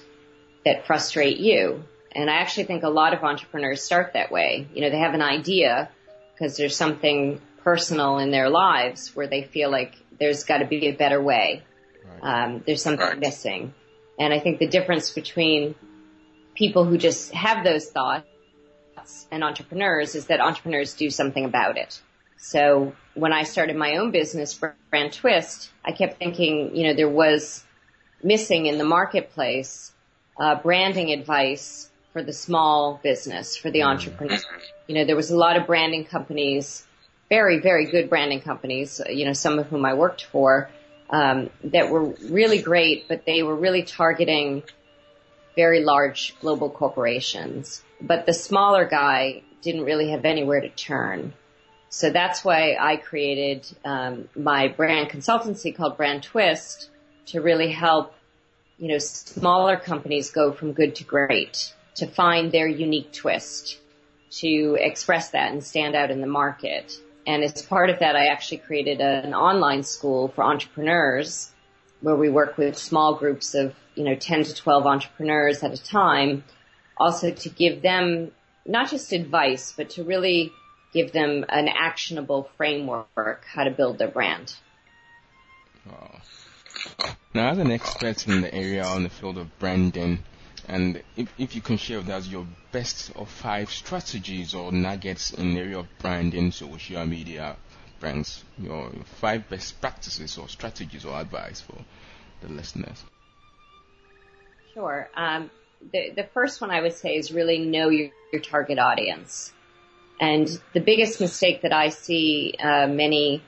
that 0.65 0.85
frustrate 0.85 1.37
you? 1.37 1.83
And 2.13 2.29
I 2.29 2.35
actually 2.35 2.65
think 2.65 2.83
a 2.83 2.89
lot 2.89 3.13
of 3.13 3.23
entrepreneurs 3.23 3.81
start 3.81 4.13
that 4.13 4.31
way. 4.31 4.67
You 4.73 4.81
know, 4.81 4.89
they 4.89 4.99
have 4.99 5.13
an 5.13 5.21
idea 5.21 5.89
because 6.33 6.57
there's 6.57 6.75
something 6.75 7.39
personal 7.63 8.17
in 8.17 8.31
their 8.31 8.49
lives 8.49 9.15
where 9.15 9.27
they 9.27 9.43
feel 9.43 9.71
like 9.71 9.95
there's 10.19 10.43
got 10.43 10.57
to 10.57 10.65
be 10.65 10.87
a 10.87 10.93
better 10.93 11.21
way. 11.21 11.63
Right. 12.21 12.43
Um, 12.43 12.63
there's 12.65 12.81
something 12.81 13.05
right. 13.05 13.19
missing. 13.19 13.73
And 14.19 14.33
I 14.33 14.39
think 14.39 14.59
the 14.59 14.67
difference 14.67 15.11
between 15.11 15.75
people 16.53 16.83
who 16.85 16.97
just 16.97 17.31
have 17.31 17.63
those 17.63 17.87
thoughts 17.87 18.27
and 19.31 19.43
entrepreneurs 19.43 20.15
is 20.15 20.27
that 20.27 20.39
entrepreneurs 20.39 20.93
do 20.93 21.09
something 21.09 21.45
about 21.45 21.77
it. 21.77 22.01
So 22.37 22.93
when 23.13 23.33
I 23.33 23.43
started 23.43 23.75
my 23.75 23.97
own 23.97 24.11
business, 24.11 24.59
Brand 24.89 25.13
Twist, 25.13 25.69
I 25.85 25.91
kept 25.91 26.17
thinking, 26.17 26.75
you 26.75 26.87
know, 26.87 26.93
there 26.95 27.09
was 27.09 27.63
missing 28.23 28.65
in 28.65 28.77
the 28.77 28.83
marketplace 28.83 29.91
uh, 30.39 30.55
branding 30.55 31.11
advice 31.11 31.89
for 32.13 32.23
the 32.23 32.33
small 32.33 32.99
business, 33.03 33.55
for 33.55 33.69
the 33.69 33.83
entrepreneur. 33.83 34.39
You 34.87 34.95
know, 34.95 35.05
there 35.05 35.15
was 35.15 35.29
a 35.29 35.37
lot 35.37 35.55
of 35.55 35.67
branding 35.67 36.03
companies, 36.03 36.85
very, 37.29 37.59
very 37.59 37.85
good 37.91 38.09
branding 38.09 38.41
companies, 38.41 38.99
you 39.07 39.25
know, 39.25 39.33
some 39.33 39.59
of 39.59 39.67
whom 39.67 39.85
I 39.85 39.93
worked 39.93 40.25
for, 40.25 40.69
um, 41.11 41.49
that 41.65 41.89
were 41.89 42.05
really 42.29 42.61
great, 42.61 43.07
but 43.07 43.25
they 43.25 43.43
were 43.43 43.55
really 43.55 43.83
targeting 43.83 44.63
very 45.55 45.83
large 45.83 46.35
global 46.41 46.69
corporations 46.69 47.83
but 48.01 48.25
the 48.25 48.33
smaller 48.33 48.85
guy 48.85 49.43
didn't 49.61 49.83
really 49.83 50.09
have 50.09 50.25
anywhere 50.25 50.61
to 50.61 50.69
turn. 50.69 51.33
So 51.89 52.09
that's 52.09 52.43
why 52.43 52.77
I 52.79 52.95
created 52.97 53.67
um, 53.83 54.29
my 54.35 54.69
brand 54.69 55.09
consultancy 55.09 55.75
called 55.75 55.97
Brand 55.97 56.23
Twist 56.23 56.89
to 57.27 57.41
really 57.41 57.71
help, 57.71 58.13
you 58.77 58.87
know, 58.87 58.97
smaller 58.97 59.77
companies 59.77 60.31
go 60.31 60.51
from 60.51 60.73
good 60.73 60.95
to 60.95 61.03
great, 61.03 61.73
to 61.95 62.07
find 62.07 62.51
their 62.51 62.67
unique 62.67 63.11
twist, 63.11 63.77
to 64.31 64.77
express 64.79 65.31
that 65.31 65.51
and 65.51 65.63
stand 65.63 65.95
out 65.95 66.11
in 66.11 66.21
the 66.21 66.27
market. 66.27 66.93
And 67.27 67.43
as 67.43 67.61
part 67.61 67.89
of 67.89 67.99
that, 67.99 68.15
I 68.15 68.27
actually 68.27 68.59
created 68.59 69.01
a, 69.01 69.25
an 69.25 69.33
online 69.33 69.83
school 69.83 70.29
for 70.29 70.43
entrepreneurs 70.43 71.51
where 71.99 72.15
we 72.15 72.29
work 72.29 72.57
with 72.57 72.77
small 72.77 73.15
groups 73.15 73.53
of, 73.53 73.75
you 73.95 74.05
know, 74.05 74.15
10 74.15 74.45
to 74.45 74.55
12 74.55 74.85
entrepreneurs 74.87 75.61
at 75.61 75.73
a 75.73 75.83
time 75.83 76.43
also 77.01 77.31
to 77.31 77.49
give 77.49 77.81
them 77.81 78.31
not 78.65 78.89
just 78.89 79.11
advice, 79.11 79.73
but 79.75 79.89
to 79.91 80.03
really 80.03 80.51
give 80.93 81.11
them 81.11 81.45
an 81.49 81.67
actionable 81.67 82.49
framework 82.57 83.43
how 83.45 83.63
to 83.63 83.71
build 83.71 83.97
their 83.97 84.07
brand. 84.07 84.53
Now, 87.33 87.49
as 87.51 87.57
an 87.57 87.71
expert 87.71 88.27
in 88.27 88.41
the 88.41 88.53
area 88.53 88.83
on 88.85 89.03
the 89.03 89.09
field 89.09 89.37
of 89.37 89.47
branding, 89.59 90.19
And 90.67 91.01
if, 91.17 91.33
if 91.37 91.55
you 91.55 91.61
can 91.61 91.77
share 91.77 91.97
with 91.97 92.09
us 92.09 92.27
your 92.27 92.45
best 92.71 93.11
of 93.15 93.29
five 93.29 93.71
strategies 93.71 94.53
or 94.53 94.71
nuggets 94.71 95.31
in 95.31 95.53
the 95.53 95.59
area 95.59 95.79
of 95.79 95.87
branding, 95.99 96.51
social 96.51 97.05
media, 97.05 97.57
brands, 97.99 98.43
your 98.57 98.91
five 99.19 99.49
best 99.49 99.81
practices 99.81 100.37
or 100.37 100.47
strategies 100.47 101.05
or 101.05 101.19
advice 101.19 101.61
for 101.61 101.77
the 102.41 102.53
listeners. 102.53 103.03
Sure. 104.73 105.09
Um, 105.15 105.49
the, 105.91 106.11
the 106.15 106.23
first 106.33 106.61
one 106.61 106.71
I 106.71 106.81
would 106.81 106.93
say 106.93 107.15
is 107.15 107.31
really 107.31 107.59
know 107.59 107.89
your, 107.89 108.09
your 108.31 108.41
target 108.41 108.79
audience. 108.79 109.53
And 110.19 110.47
the 110.73 110.79
biggest 110.79 111.19
mistake 111.19 111.63
that 111.63 111.73
I 111.73 111.89
see 111.89 112.53
uh, 112.59 112.87
many 112.87 113.41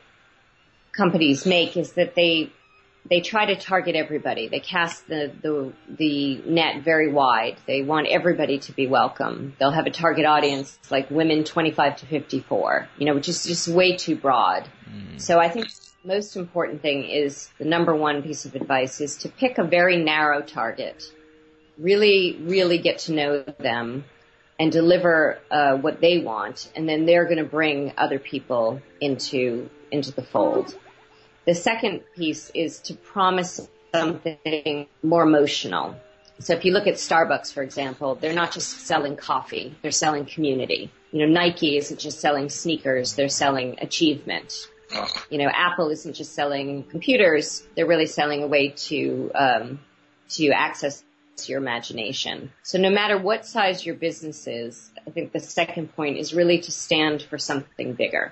companies 0.92 1.46
make 1.46 1.78
is 1.78 1.94
that 1.94 2.16
they 2.16 2.52
they 3.10 3.20
try 3.20 3.46
to 3.46 3.56
target 3.56 3.96
everybody. 3.96 4.48
They 4.48 4.62
cast 4.62 5.08
the, 5.08 5.32
the, 5.42 5.74
the 5.90 6.42
net 6.46 6.84
very 6.84 7.12
wide. 7.12 7.58
They 7.68 7.82
want 7.82 8.08
everybody 8.08 8.60
to 8.60 8.72
be 8.72 8.88
welcome. 8.88 9.56
They'll 9.60 9.72
have 9.72 9.88
a 9.88 9.92
target 9.92 10.26
audience 10.26 10.80
like 10.90 11.12
women 11.12 11.44
25 11.44 11.98
to 11.98 12.06
54, 12.06 12.88
you 12.98 13.06
know, 13.06 13.14
which 13.14 13.28
is 13.28 13.44
just 13.44 13.68
way 13.68 13.98
too 13.98 14.16
broad. 14.16 14.70
Mm. 14.90 15.20
So 15.20 15.40
I 15.40 15.50
think 15.50 15.68
most 16.06 16.38
important 16.38 16.82
thing 16.82 17.04
is 17.04 17.50
the 17.58 17.66
number 17.66 17.94
one 17.94 18.24
piece 18.24 18.46
of 18.46 18.56
advice 18.56 19.02
is 19.02 19.18
to 19.18 19.30
pick 19.30 19.58
a 19.58 19.64
very 19.64 19.98
narrow 19.98 20.42
target. 20.42 21.12
Really, 21.78 22.38
really 22.42 22.78
get 22.78 23.00
to 23.00 23.14
know 23.14 23.44
them 23.60 24.06
and 24.60 24.72
deliver 24.72 25.40
uh, 25.50 25.76
what 25.76 26.00
they 26.02 26.20
want, 26.20 26.72
and 26.76 26.88
then 26.88 27.06
they're 27.06 27.26
going 27.26 27.38
to 27.38 27.44
bring 27.44 27.94
other 27.98 28.20
people 28.20 28.82
into 29.02 29.70
into 29.92 30.12
the 30.12 30.24
fold. 30.24 30.76
The 31.46 31.56
second 31.56 32.02
piece 32.16 32.52
is 32.54 32.80
to 32.82 32.94
promise 32.94 33.68
something 33.94 34.88
more 35.04 35.24
emotional. 35.24 35.96
So 36.40 36.54
if 36.54 36.66
you 36.66 36.72
look 36.74 36.88
at 36.88 36.96
Starbucks, 36.96 37.54
for 37.54 37.62
example, 37.62 38.16
they're 38.16 38.34
not 38.34 38.52
just 38.52 38.88
selling 38.88 39.16
coffee, 39.16 39.76
they're 39.82 39.92
selling 39.92 40.26
community. 40.26 40.92
You 41.12 41.26
know, 41.26 41.32
Nike 41.32 41.78
isn't 41.78 42.00
just 42.00 42.20
selling 42.20 42.50
sneakers, 42.50 43.14
they're 43.14 43.30
selling 43.30 43.78
achievement. 43.80 44.68
You 45.30 45.38
know, 45.40 45.50
Apple 45.54 45.90
isn't 45.90 46.14
just 46.14 46.34
selling 46.34 46.84
computers, 46.84 47.68
they're 47.76 47.88
really 47.88 48.06
selling 48.06 48.44
a 48.44 48.48
way 48.48 48.70
to, 48.70 49.32
um, 49.36 49.80
to 50.30 50.50
access 50.50 51.04
your 51.48 51.60
imagination. 51.60 52.52
So 52.64 52.78
no 52.78 52.90
matter 52.90 53.18
what 53.18 53.46
size 53.46 53.86
your 53.86 53.96
business 53.96 54.48
is, 54.48 54.92
I 55.06 55.12
think 55.12 55.32
the 55.32 55.40
second 55.40 55.96
point 55.96 56.18
is 56.18 56.34
really 56.34 56.60
to 56.60 56.72
stand 56.72 57.22
for 57.24 57.38
something 57.38 57.94
bigger. 57.94 58.32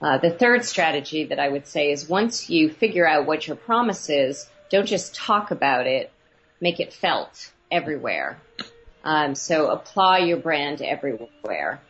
Uh, 0.00 0.18
the 0.18 0.30
third 0.30 0.64
strategy 0.64 1.24
that 1.24 1.38
I 1.38 1.48
would 1.48 1.66
say 1.66 1.90
is 1.90 2.08
once 2.08 2.50
you 2.50 2.68
figure 2.70 3.08
out 3.08 3.26
what 3.26 3.46
your 3.46 3.56
promise 3.56 4.10
is, 4.10 4.46
don't 4.70 4.86
just 4.86 5.14
talk 5.14 5.50
about 5.50 5.86
it, 5.86 6.10
make 6.60 6.80
it 6.80 6.92
felt 6.92 7.52
everywhere. 7.70 8.38
Um, 9.04 9.34
so 9.34 9.70
apply 9.70 10.18
your 10.18 10.38
brand 10.38 10.82
everywhere. 10.82 11.80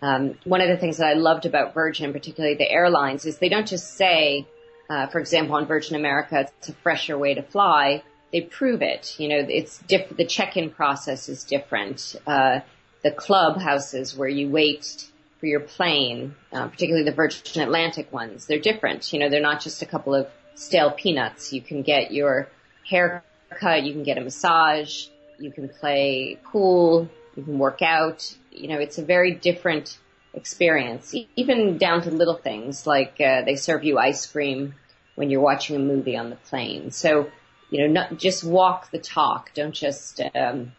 Um, 0.00 0.38
one 0.44 0.60
of 0.60 0.68
the 0.68 0.76
things 0.76 0.98
that 0.98 1.06
I 1.06 1.14
loved 1.14 1.46
about 1.46 1.74
Virgin, 1.74 2.12
particularly 2.12 2.56
the 2.56 2.70
airlines, 2.70 3.26
is 3.26 3.38
they 3.38 3.48
don't 3.48 3.66
just 3.66 3.94
say, 3.94 4.46
uh, 4.88 5.08
for 5.08 5.18
example, 5.18 5.56
on 5.56 5.66
Virgin 5.66 5.96
America, 5.96 6.46
it's 6.58 6.68
a 6.68 6.72
fresher 6.74 7.18
way 7.18 7.34
to 7.34 7.42
fly. 7.42 8.02
They 8.34 8.40
prove 8.40 8.82
it. 8.82 9.14
You 9.20 9.28
know, 9.28 9.46
it's 9.48 9.78
diff- 9.78 10.16
the 10.16 10.24
check-in 10.24 10.70
process 10.70 11.28
is 11.28 11.44
different. 11.44 12.16
Uh, 12.26 12.60
the 13.04 13.12
clubhouses 13.12 14.16
where 14.16 14.28
you 14.28 14.50
wait 14.50 15.06
for 15.38 15.46
your 15.46 15.60
plane, 15.60 16.34
uh, 16.52 16.66
particularly 16.66 17.08
the 17.08 17.14
Virgin 17.14 17.62
Atlantic 17.62 18.12
ones, 18.12 18.46
they're 18.46 18.58
different. 18.58 19.12
You 19.12 19.20
know, 19.20 19.28
they're 19.28 19.40
not 19.40 19.60
just 19.60 19.82
a 19.82 19.86
couple 19.86 20.16
of 20.16 20.26
stale 20.56 20.90
peanuts. 20.90 21.52
You 21.52 21.62
can 21.62 21.82
get 21.82 22.10
your 22.10 22.48
hair 22.90 23.22
cut, 23.50 23.84
you 23.84 23.92
can 23.92 24.02
get 24.02 24.18
a 24.18 24.20
massage, 24.20 25.06
you 25.38 25.52
can 25.52 25.68
play 25.68 26.36
pool, 26.42 27.08
you 27.36 27.44
can 27.44 27.60
work 27.60 27.82
out. 27.82 28.36
You 28.50 28.66
know, 28.66 28.80
it's 28.80 28.98
a 28.98 29.04
very 29.04 29.30
different 29.30 29.96
experience, 30.32 31.14
even 31.36 31.78
down 31.78 32.02
to 32.02 32.10
little 32.10 32.34
things 32.34 32.84
like 32.84 33.20
uh, 33.20 33.42
they 33.42 33.54
serve 33.54 33.84
you 33.84 33.96
ice 33.96 34.26
cream 34.26 34.74
when 35.14 35.30
you're 35.30 35.40
watching 35.40 35.76
a 35.76 35.78
movie 35.78 36.16
on 36.16 36.30
the 36.30 36.36
plane. 36.50 36.90
So, 36.90 37.30
you 37.70 37.80
know, 37.80 37.92
not 37.92 38.18
just 38.18 38.44
walk 38.44 38.90
the 38.90 38.98
talk. 38.98 39.52
Don't 39.54 39.74
just 39.74 40.20
um, 40.34 40.72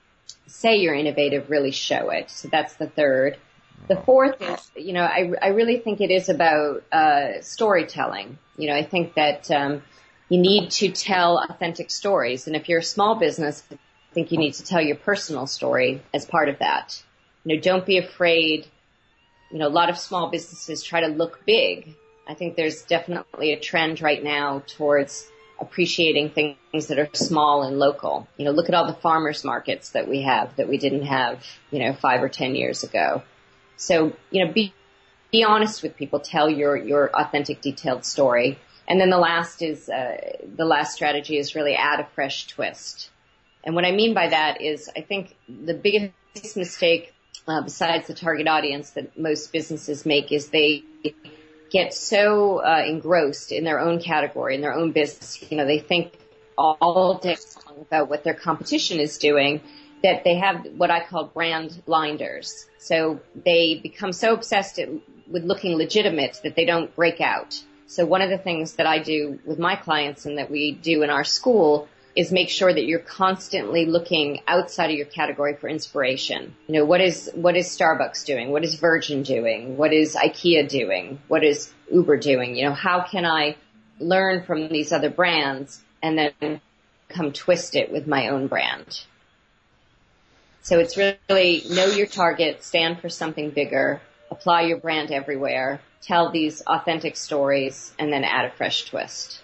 say 0.47 0.77
you're 0.77 0.95
innovative. 0.95 1.49
Really 1.49 1.71
show 1.71 2.09
it. 2.09 2.29
So 2.29 2.47
that's 2.47 2.75
the 2.75 2.87
third. 2.87 3.37
The 3.87 3.97
fourth 3.97 4.41
is, 4.41 4.71
you 4.75 4.93
know, 4.93 5.03
I, 5.03 5.31
I 5.41 5.47
really 5.49 5.77
think 5.77 6.01
it 6.01 6.09
is 6.09 6.29
about 6.29 6.83
uh, 6.91 7.41
storytelling. 7.41 8.37
You 8.57 8.69
know, 8.69 8.75
I 8.75 8.83
think 8.83 9.15
that 9.15 9.51
um, 9.51 9.83
you 10.29 10.39
need 10.39 10.71
to 10.71 10.89
tell 10.89 11.37
authentic 11.37 11.91
stories, 11.91 12.47
and 12.47 12.55
if 12.55 12.67
you're 12.67 12.79
a 12.79 12.83
small 12.83 13.15
business, 13.15 13.63
I 13.71 13.77
think 14.13 14.31
you 14.31 14.37
need 14.37 14.53
to 14.53 14.63
tell 14.63 14.81
your 14.81 14.95
personal 14.95 15.45
story 15.45 16.01
as 16.13 16.25
part 16.25 16.49
of 16.49 16.59
that. 16.59 17.03
You 17.43 17.55
know, 17.55 17.61
don't 17.61 17.85
be 17.85 17.97
afraid. 17.97 18.65
You 19.51 19.59
know, 19.59 19.67
a 19.67 19.69
lot 19.69 19.89
of 19.89 19.97
small 19.97 20.31
businesses 20.31 20.81
try 20.81 21.01
to 21.01 21.07
look 21.07 21.45
big. 21.45 21.95
I 22.27 22.33
think 22.33 22.55
there's 22.55 22.81
definitely 22.83 23.53
a 23.53 23.59
trend 23.59 24.01
right 24.01 24.23
now 24.23 24.63
towards 24.65 25.27
appreciating 25.59 26.29
things 26.31 26.87
that 26.87 26.99
are 26.99 27.09
small 27.13 27.63
and 27.63 27.79
local. 27.79 28.27
You 28.37 28.45
know, 28.45 28.51
look 28.51 28.69
at 28.69 28.75
all 28.75 28.87
the 28.87 28.93
farmers 28.93 29.43
markets 29.43 29.91
that 29.91 30.07
we 30.07 30.23
have 30.23 30.55
that 30.57 30.67
we 30.67 30.77
didn't 30.77 31.05
have, 31.05 31.43
you 31.71 31.79
know, 31.79 31.93
five 31.93 32.21
or 32.21 32.29
ten 32.29 32.55
years 32.55 32.83
ago. 32.83 33.23
So, 33.77 34.13
you 34.31 34.45
know, 34.45 34.51
be, 34.51 34.73
be 35.31 35.43
honest 35.43 35.83
with 35.83 35.95
people, 35.95 36.19
tell 36.19 36.49
your, 36.49 36.75
your 36.75 37.09
authentic, 37.09 37.61
detailed 37.61 38.05
story. 38.05 38.57
And 38.87 38.99
then 38.99 39.09
the 39.09 39.17
last 39.17 39.61
is, 39.61 39.89
uh, 39.89 40.17
the 40.55 40.65
last 40.65 40.93
strategy 40.93 41.37
is 41.37 41.55
really 41.55 41.75
add 41.75 41.99
a 41.99 42.07
fresh 42.15 42.47
twist. 42.47 43.09
And 43.63 43.75
what 43.75 43.85
I 43.85 43.91
mean 43.91 44.13
by 44.13 44.29
that 44.29 44.61
is 44.61 44.89
I 44.95 45.01
think 45.01 45.35
the 45.49 45.73
biggest 45.73 46.55
mistake, 46.55 47.13
uh, 47.47 47.61
besides 47.61 48.07
the 48.07 48.13
target 48.13 48.47
audience 48.47 48.91
that 48.91 49.17
most 49.17 49.51
businesses 49.51 50.05
make 50.05 50.31
is 50.31 50.49
they 50.49 50.83
get 51.75 51.93
so 51.93 52.63
uh, 52.63 52.83
engrossed 52.87 53.51
in 53.51 53.65
their 53.65 53.81
own 53.81 53.99
category, 53.99 54.55
in 54.55 54.61
their 54.61 54.73
own 54.73 54.93
business. 54.93 55.43
You 55.51 55.57
know, 55.57 55.65
they 55.65 55.79
think 55.79 56.17
all 56.57 57.15
day 57.15 57.35
long 57.65 57.81
about 57.81 58.09
what 58.09 58.23
their 58.23 58.33
competition 58.33 59.01
is 59.01 59.17
doing 59.17 59.59
that 60.01 60.23
they 60.23 60.35
have 60.35 60.65
what 60.77 60.89
I 60.89 61.03
call 61.03 61.25
brand 61.25 61.81
blinders. 61.85 62.65
So 62.77 63.19
they 63.35 63.75
become 63.75 64.13
so 64.13 64.33
obsessed 64.33 64.79
with 65.27 65.43
looking 65.43 65.75
legitimate 65.75 66.39
that 66.43 66.55
they 66.55 66.63
don't 66.63 66.95
break 66.95 67.19
out. 67.19 67.61
So 67.87 68.05
one 68.05 68.21
of 68.21 68.29
the 68.29 68.37
things 68.37 68.75
that 68.75 68.87
I 68.87 68.99
do 68.99 69.39
with 69.45 69.59
my 69.59 69.75
clients 69.75 70.25
and 70.25 70.37
that 70.37 70.49
we 70.49 70.71
do 70.71 71.03
in 71.03 71.09
our 71.09 71.25
school 71.25 71.89
is 72.15 72.31
make 72.31 72.49
sure 72.49 72.73
that 72.73 72.85
you're 72.85 72.99
constantly 72.99 73.85
looking 73.85 74.39
outside 74.47 74.89
of 74.89 74.95
your 74.95 75.05
category 75.05 75.55
for 75.55 75.67
inspiration. 75.67 76.55
You 76.67 76.75
know, 76.75 76.85
what 76.85 77.01
is, 77.01 77.29
what 77.35 77.57
is 77.57 77.67
Starbucks 77.67 78.25
doing? 78.25 78.51
What 78.51 78.63
is 78.63 78.75
Virgin 78.75 79.23
doing? 79.23 79.75
What 79.75 79.91
is 79.91 80.15
IKEA 80.15 80.67
doing? 80.69 81.19
What 81.27 81.43
is 81.43 81.73
Uber 81.91 82.17
doing? 82.17 82.55
You 82.55 82.65
know, 82.65 82.73
how 82.73 83.01
can 83.03 83.25
I 83.25 83.57
learn 83.99 84.43
from 84.43 84.69
these 84.69 84.93
other 84.93 85.09
brands 85.09 85.81
and 86.01 86.17
then 86.17 86.61
come 87.09 87.33
twist 87.33 87.75
it 87.75 87.91
with 87.91 88.07
my 88.07 88.29
own 88.29 88.47
brand? 88.47 89.01
So 90.61 90.79
it's 90.79 90.97
really 90.97 91.63
know 91.69 91.87
your 91.87 92.07
target, 92.07 92.63
stand 92.63 92.99
for 92.99 93.09
something 93.09 93.51
bigger, 93.51 94.01
apply 94.31 94.61
your 94.61 94.77
brand 94.77 95.11
everywhere, 95.11 95.81
tell 96.01 96.31
these 96.31 96.61
authentic 96.61 97.17
stories, 97.17 97.93
and 97.99 98.11
then 98.11 98.23
add 98.23 98.45
a 98.45 98.51
fresh 98.51 98.85
twist. 98.85 99.41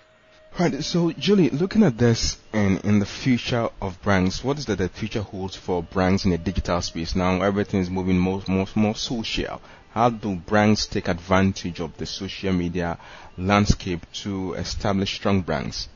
Right. 0.60 0.84
So, 0.84 1.12
Julie, 1.14 1.50
looking 1.50 1.82
at 1.84 1.98
this 1.98 2.38
and 2.52 2.84
in 2.84 3.00
the 3.00 3.06
future 3.06 3.70
of 3.82 4.02
brands, 4.02 4.44
what 4.44 4.60
is 4.60 4.66
that 4.66 4.80
the 4.80 4.90
future 4.90 5.22
holds 5.22 5.56
for 5.56 5.82
brands 5.82 6.26
in 6.26 6.32
the 6.32 6.38
digital 6.38 6.82
space? 6.82 7.16
Now, 7.16 7.42
everything 7.42 7.80
is 7.80 7.90
moving 7.90 8.20
more, 8.20 8.44
more, 8.48 8.68
more 8.76 8.96
social. 8.96 9.62
How 9.92 10.10
do 10.10 10.36
brands 10.36 10.88
take 10.88 11.08
advantage 11.08 11.80
of 11.80 11.98
the 11.98 12.06
social 12.06 12.52
media 12.54 13.00
landscape 13.38 14.06
to 14.24 14.54
establish 14.54 15.16
strong 15.16 15.42
brands? 15.42 15.88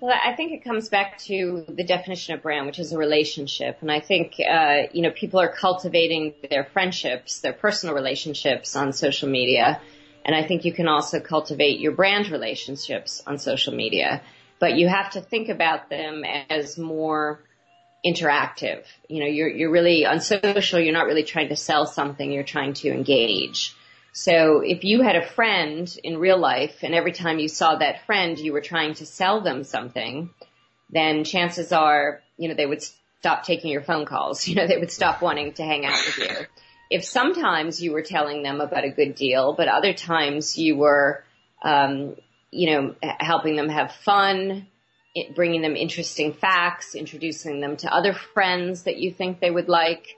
Well, 0.00 0.18
I 0.24 0.34
think 0.34 0.52
it 0.52 0.64
comes 0.64 0.88
back 0.88 1.18
to 1.24 1.64
the 1.68 1.84
definition 1.84 2.34
of 2.34 2.42
brand, 2.42 2.66
which 2.66 2.78
is 2.78 2.92
a 2.92 2.98
relationship. 2.98 3.78
And 3.80 3.92
I 3.92 4.00
think, 4.00 4.34
uh, 4.40 4.82
you 4.92 5.02
know, 5.02 5.10
people 5.10 5.40
are 5.40 5.48
cultivating 5.48 6.34
their 6.48 6.64
friendships, 6.64 7.40
their 7.40 7.52
personal 7.52 7.94
relationships 7.94 8.76
on 8.76 8.92
social 8.92 9.28
media. 9.28 9.80
And 10.24 10.34
I 10.34 10.46
think 10.46 10.64
you 10.64 10.72
can 10.72 10.88
also 10.88 11.20
cultivate 11.20 11.80
your 11.80 11.92
brand 11.92 12.30
relationships 12.30 13.22
on 13.26 13.38
social 13.38 13.74
media. 13.74 14.22
But 14.58 14.76
you 14.76 14.88
have 14.88 15.10
to 15.12 15.20
think 15.20 15.48
about 15.48 15.88
them 15.88 16.22
as 16.50 16.76
more 16.76 17.42
interactive. 18.04 18.84
You 19.08 19.20
know, 19.20 19.26
you're, 19.26 19.48
you're 19.48 19.70
really 19.70 20.06
on 20.06 20.20
social, 20.20 20.80
you're 20.80 20.92
not 20.92 21.06
really 21.06 21.22
trying 21.24 21.48
to 21.48 21.56
sell 21.56 21.86
something, 21.86 22.30
you're 22.30 22.44
trying 22.44 22.74
to 22.74 22.90
engage. 22.90 23.74
So 24.12 24.60
if 24.60 24.84
you 24.84 25.02
had 25.02 25.16
a 25.16 25.26
friend 25.26 25.94
in 26.02 26.18
real 26.18 26.38
life 26.38 26.82
and 26.82 26.94
every 26.94 27.12
time 27.12 27.38
you 27.38 27.48
saw 27.48 27.76
that 27.76 28.06
friend 28.06 28.38
you 28.38 28.52
were 28.52 28.60
trying 28.60 28.94
to 28.94 29.06
sell 29.06 29.40
them 29.40 29.64
something, 29.64 30.30
then 30.90 31.24
chances 31.24 31.72
are, 31.72 32.20
you 32.36 32.48
know, 32.48 32.54
they 32.54 32.66
would 32.66 32.82
stop 33.20 33.44
taking 33.44 33.70
your 33.70 33.82
phone 33.82 34.06
calls. 34.06 34.46
You 34.48 34.56
know, 34.56 34.66
they 34.66 34.78
would 34.78 34.90
stop 34.90 35.22
wanting 35.22 35.52
to 35.54 35.62
hang 35.62 35.84
out 35.84 36.00
with 36.06 36.18
you. 36.18 36.46
If 36.90 37.04
sometimes 37.04 37.80
you 37.80 37.92
were 37.92 38.02
telling 38.02 38.42
them 38.42 38.60
about 38.60 38.84
a 38.84 38.90
good 38.90 39.14
deal, 39.14 39.54
but 39.54 39.68
other 39.68 39.92
times 39.92 40.58
you 40.58 40.76
were, 40.76 41.22
um, 41.62 42.16
you 42.50 42.70
know, 42.70 42.94
helping 43.20 43.54
them 43.54 43.68
have 43.68 43.92
fun, 43.92 44.66
bringing 45.34 45.62
them 45.62 45.76
interesting 45.76 46.32
facts, 46.32 46.94
introducing 46.94 47.60
them 47.60 47.76
to 47.78 47.94
other 47.94 48.12
friends 48.12 48.82
that 48.84 48.98
you 48.98 49.12
think 49.12 49.38
they 49.38 49.50
would 49.50 49.68
like, 49.68 50.16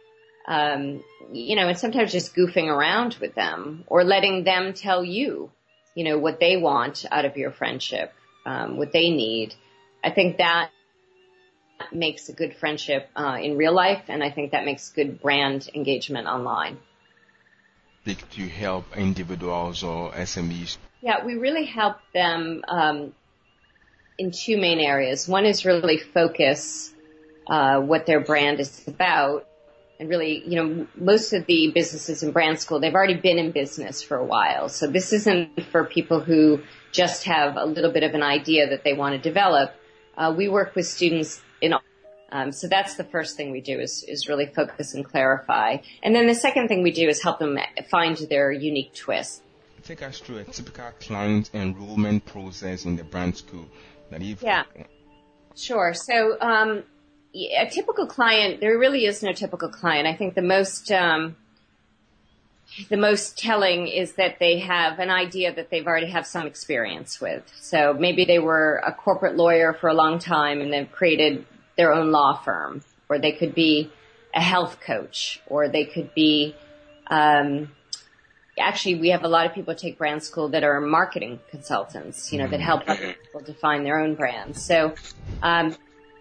um, 0.48 1.04
you 1.30 1.56
know, 1.56 1.68
and 1.68 1.78
sometimes 1.78 2.10
just 2.10 2.34
goofing 2.34 2.68
around 2.68 3.16
with 3.20 3.34
them 3.34 3.84
or 3.86 4.02
letting 4.02 4.44
them 4.44 4.72
tell 4.72 5.04
you, 5.04 5.50
you 5.94 6.04
know, 6.04 6.18
what 6.18 6.40
they 6.40 6.56
want 6.56 7.04
out 7.10 7.26
of 7.26 7.36
your 7.36 7.50
friendship, 7.50 8.12
um, 8.46 8.78
what 8.78 8.92
they 8.92 9.10
need. 9.10 9.54
I 10.02 10.10
think 10.10 10.38
that 10.38 10.70
makes 11.92 12.28
a 12.28 12.32
good 12.32 12.54
friendship 12.56 13.08
uh, 13.16 13.38
in 13.40 13.56
real 13.56 13.74
life, 13.74 14.04
and 14.08 14.22
I 14.22 14.30
think 14.30 14.52
that 14.52 14.64
makes 14.64 14.90
good 14.90 15.20
brand 15.20 15.68
engagement 15.74 16.26
online. 16.26 16.78
To 18.04 18.48
help 18.48 18.96
individuals 18.96 19.84
or 19.84 20.10
SMEs? 20.12 20.76
Yeah, 21.02 21.24
we 21.24 21.34
really 21.34 21.64
help 21.64 21.98
them 22.12 22.64
um, 22.66 23.12
in 24.18 24.32
two 24.32 24.56
main 24.56 24.80
areas. 24.80 25.28
One 25.28 25.46
is 25.46 25.64
really 25.64 25.98
focus 25.98 26.92
uh, 27.46 27.80
what 27.80 28.06
their 28.06 28.20
brand 28.20 28.58
is 28.58 28.86
about, 28.88 29.46
and 30.00 30.08
really, 30.08 30.42
you 30.44 30.56
know, 30.56 30.86
most 30.96 31.32
of 31.32 31.46
the 31.46 31.70
businesses 31.72 32.24
in 32.24 32.32
brand 32.32 32.58
school 32.58 32.80
they've 32.80 32.94
already 32.94 33.14
been 33.14 33.38
in 33.38 33.52
business 33.52 34.02
for 34.02 34.16
a 34.16 34.24
while, 34.24 34.68
so 34.68 34.88
this 34.88 35.12
isn't 35.12 35.62
for 35.70 35.84
people 35.84 36.18
who 36.20 36.60
just 36.90 37.24
have 37.24 37.56
a 37.56 37.64
little 37.64 37.90
bit 37.90 38.02
of 38.02 38.14
an 38.14 38.22
idea 38.22 38.68
that 38.70 38.84
they 38.84 38.92
want 38.92 39.14
to 39.14 39.20
develop. 39.20 39.72
Uh, 40.16 40.34
we 40.36 40.48
work 40.48 40.74
with 40.74 40.86
students 40.86 41.40
in 41.62 41.74
um, 42.32 42.50
so 42.50 42.66
that's 42.66 42.94
the 42.94 43.04
first 43.04 43.36
thing 43.36 43.52
we 43.52 43.60
do 43.60 43.78
is, 43.78 44.04
is 44.08 44.26
really 44.26 44.46
focus 44.46 44.94
and 44.94 45.04
clarify. 45.04 45.76
And 46.02 46.16
then 46.16 46.26
the 46.26 46.34
second 46.34 46.68
thing 46.68 46.82
we 46.82 46.90
do 46.90 47.06
is 47.06 47.22
help 47.22 47.38
them 47.38 47.58
find 47.90 48.16
their 48.30 48.50
unique 48.50 48.94
twist. 48.94 49.42
Take 49.84 50.02
us 50.02 50.18
through 50.18 50.38
a 50.38 50.44
typical 50.44 50.92
client 50.98 51.50
enrollment 51.52 52.24
process 52.24 52.86
in 52.86 52.96
the 52.96 53.04
brand 53.04 53.36
school. 53.36 53.66
That 54.10 54.22
you've 54.22 54.42
yeah, 54.42 54.64
sure. 55.56 55.92
So 55.92 56.40
um, 56.40 56.84
a 57.34 57.68
typical 57.70 58.06
client, 58.06 58.60
there 58.60 58.78
really 58.78 59.04
is 59.04 59.22
no 59.22 59.32
typical 59.32 59.68
client. 59.68 60.06
I 60.06 60.14
think 60.14 60.34
the 60.34 60.42
most 60.42 60.90
um, 60.92 61.36
the 62.88 62.96
most 62.96 63.38
telling 63.38 63.88
is 63.88 64.14
that 64.14 64.38
they 64.38 64.60
have 64.60 64.98
an 64.98 65.10
idea 65.10 65.52
that 65.54 65.70
they've 65.70 65.86
already 65.86 66.10
have 66.10 66.26
some 66.26 66.46
experience 66.46 67.20
with. 67.20 67.42
So 67.60 67.94
maybe 67.98 68.24
they 68.24 68.38
were 68.38 68.82
a 68.86 68.92
corporate 68.92 69.36
lawyer 69.36 69.72
for 69.74 69.88
a 69.88 69.94
long 69.94 70.18
time 70.18 70.60
and 70.60 70.72
they've 70.72 70.90
created 70.90 71.44
their 71.76 71.92
own 71.92 72.10
law 72.10 72.40
firm, 72.42 72.82
or 73.08 73.18
they 73.18 73.32
could 73.32 73.54
be 73.54 73.90
a 74.34 74.40
health 74.40 74.78
coach, 74.80 75.40
or 75.46 75.68
they 75.68 75.84
could 75.84 76.14
be, 76.14 76.54
um, 77.08 77.70
actually 78.58 78.96
we 78.96 79.10
have 79.10 79.24
a 79.24 79.28
lot 79.28 79.46
of 79.46 79.54
people 79.54 79.74
take 79.74 79.98
brand 79.98 80.22
school 80.22 80.48
that 80.48 80.64
are 80.64 80.80
marketing 80.80 81.40
consultants, 81.50 82.32
you 82.32 82.38
know, 82.38 82.48
that 82.48 82.60
help 82.60 82.82
other 82.86 83.14
people 83.24 83.40
define 83.40 83.84
their 83.84 83.98
own 83.98 84.14
brands. 84.14 84.62
So, 84.62 84.94
um, 85.42 85.76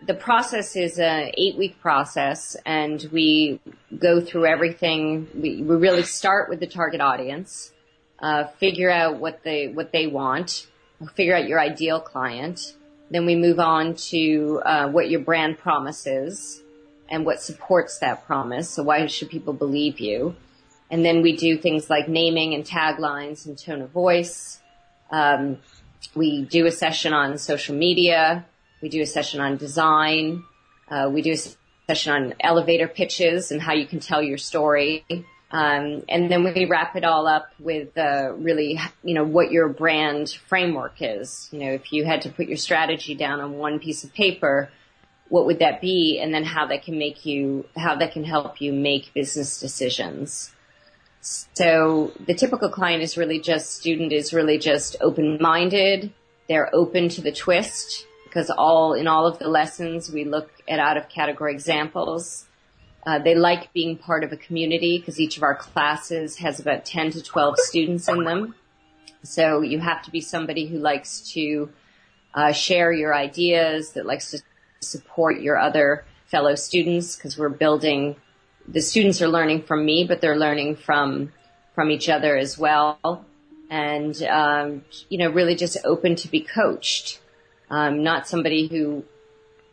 the 0.06 0.14
process 0.14 0.76
is 0.76 1.00
a 1.00 1.32
eight 1.38 1.58
week 1.58 1.80
process 1.80 2.56
and 2.66 3.08
we 3.12 3.60
go 3.98 4.20
through 4.20 4.46
everything. 4.46 5.28
We, 5.34 5.62
we 5.62 5.76
really 5.76 6.04
start 6.04 6.50
with 6.50 6.60
the 6.60 6.68
target 6.68 7.02
audience, 7.02 7.72
uh, 8.20 8.46
figure 8.60 8.90
out 8.90 9.20
what 9.20 9.44
they, 9.44 9.68
what 9.68 9.92
they 9.92 10.08
want, 10.08 10.68
figure 11.16 11.36
out 11.36 11.48
your 11.48 11.60
ideal 11.60 12.00
client, 12.00 12.76
then 13.12 13.26
we 13.26 13.36
move 13.36 13.60
on 13.60 13.96
to 13.96 14.62
uh, 14.66 14.88
what 14.90 15.10
your 15.10 15.20
brand 15.20 15.58
promise 15.60 16.08
is 16.08 16.64
and 17.10 17.26
what 17.26 17.42
supports 17.42 18.00
that 18.00 18.26
promise. 18.26 18.70
So 18.70 18.84
why 18.84 19.06
should 19.08 19.30
people 19.30 19.54
believe 19.54 20.00
you? 20.00 20.36
And 20.90 21.06
then 21.06 21.22
we 21.22 21.36
do 21.36 21.58
things 21.58 21.90
like 21.90 22.08
naming 22.08 22.54
and 22.54 22.66
taglines 22.66 23.46
and 23.46 23.58
tone 23.58 23.82
of 23.82 23.90
voice. 23.90 24.60
Um, 25.12 25.58
we 26.16 26.44
do 26.44 26.66
a 26.66 26.72
session 26.72 27.14
on 27.14 27.38
social 27.38 27.76
media. 27.76 28.46
We 28.82 28.90
do 28.90 29.02
a 29.02 29.06
session 29.06 29.42
on 29.42 29.58
design. 29.58 30.44
Uh, 30.90 31.10
we 31.14 31.22
do 31.22 31.34
a 31.34 31.38
session 31.88 32.14
on 32.14 32.34
elevator 32.40 32.88
pitches 32.88 33.52
and 33.52 33.62
how 33.62 33.74
you 33.74 33.86
can 33.86 34.00
tell 34.00 34.22
your 34.22 34.38
story. 34.38 35.06
Um, 35.52 36.04
and 36.08 36.32
then 36.32 36.46
we 36.46 36.66
wrap 36.66 36.96
it 36.96 37.04
all 37.04 37.28
up 37.28 37.50
with 37.60 37.98
uh, 37.98 38.32
really, 38.38 38.80
you 39.04 39.14
know, 39.14 39.26
what 39.26 39.52
your 39.52 39.68
brand 39.68 40.30
framework 40.48 40.96
is. 41.02 41.50
You 41.52 41.60
know, 41.60 41.72
if 41.72 41.92
you 41.92 42.06
had 42.06 42.22
to 42.22 42.30
put 42.30 42.48
your 42.48 42.58
strategy 42.58 43.16
down 43.16 43.42
on 43.42 43.58
one 43.58 43.80
piece 43.80 44.06
of 44.06 44.14
paper, 44.14 44.70
what 45.28 45.46
would 45.46 45.60
that 45.60 45.82
be? 45.82 46.20
And 46.22 46.34
then 46.34 46.46
how 46.46 46.68
that 46.68 46.84
can 46.84 46.98
make 46.98 47.26
you, 47.26 47.66
how 47.76 47.96
that 47.96 48.14
can 48.14 48.24
help 48.24 48.62
you 48.62 48.72
make 48.72 49.14
business 49.14 49.60
decisions. 49.60 50.54
So 51.22 52.14
the 52.26 52.34
typical 52.34 52.70
client 52.70 53.04
is 53.04 53.18
really 53.18 53.40
just, 53.40 53.76
student 53.76 54.14
is 54.14 54.34
really 54.34 54.58
just 54.58 54.96
open-minded. 55.02 56.14
They're 56.48 56.74
open 56.74 57.10
to 57.10 57.22
the 57.22 57.32
twist 57.32 58.08
because 58.24 58.50
all, 58.50 58.94
in 58.94 59.08
all 59.08 59.28
of 59.28 59.38
the 59.38 59.50
lessons 59.50 60.10
we 60.10 60.24
look 60.24 60.50
at 60.68 60.80
out 60.80 60.96
of 60.96 61.10
category 61.10 61.52
examples 61.52 62.48
uh, 63.06 63.20
they 63.20 63.36
like 63.36 63.74
being 63.74 63.98
part 63.98 64.24
of 64.24 64.32
a 64.32 64.38
community 64.38 65.00
because 65.00 65.20
each 65.20 65.38
of 65.38 65.44
our 65.44 65.56
classes 65.56 66.38
has 66.38 66.60
about 66.60 66.86
10 66.86 67.12
to 67.12 67.24
12 67.24 67.58
students 67.58 68.08
in 68.08 68.24
them. 68.24 68.56
So 69.24 69.62
you 69.62 69.80
have 69.80 70.02
to 70.04 70.12
be 70.12 70.22
somebody 70.22 70.68
who 70.68 70.78
likes 70.78 71.22
to 71.34 71.70
uh, 72.34 72.52
share 72.52 72.92
your 72.92 73.14
ideas, 73.14 73.94
that 73.94 74.06
likes 74.06 74.32
to 74.32 74.42
support 74.82 75.42
your 75.42 75.58
other 75.58 76.06
fellow 76.28 76.56
students 76.56 77.16
because 77.16 77.38
we're 77.38 77.50
building. 77.50 78.16
The 78.68 78.82
students 78.82 79.22
are 79.22 79.28
learning 79.28 79.64
from 79.64 79.86
me, 79.86 80.06
but 80.08 80.22
they're 80.22 80.38
learning 80.38 80.78
from 80.78 81.32
from 81.74 81.90
each 81.90 82.10
other 82.10 82.36
as 82.36 82.58
well, 82.58 83.26
and 83.70 84.22
um, 84.24 84.84
you 85.10 85.18
know, 85.18 85.30
really 85.30 85.56
just 85.56 85.78
open 85.84 86.16
to 86.18 86.28
be 86.28 86.42
coached. 86.42 87.20
Um, 87.70 88.04
not 88.04 88.28
somebody 88.28 88.68
who 88.68 89.06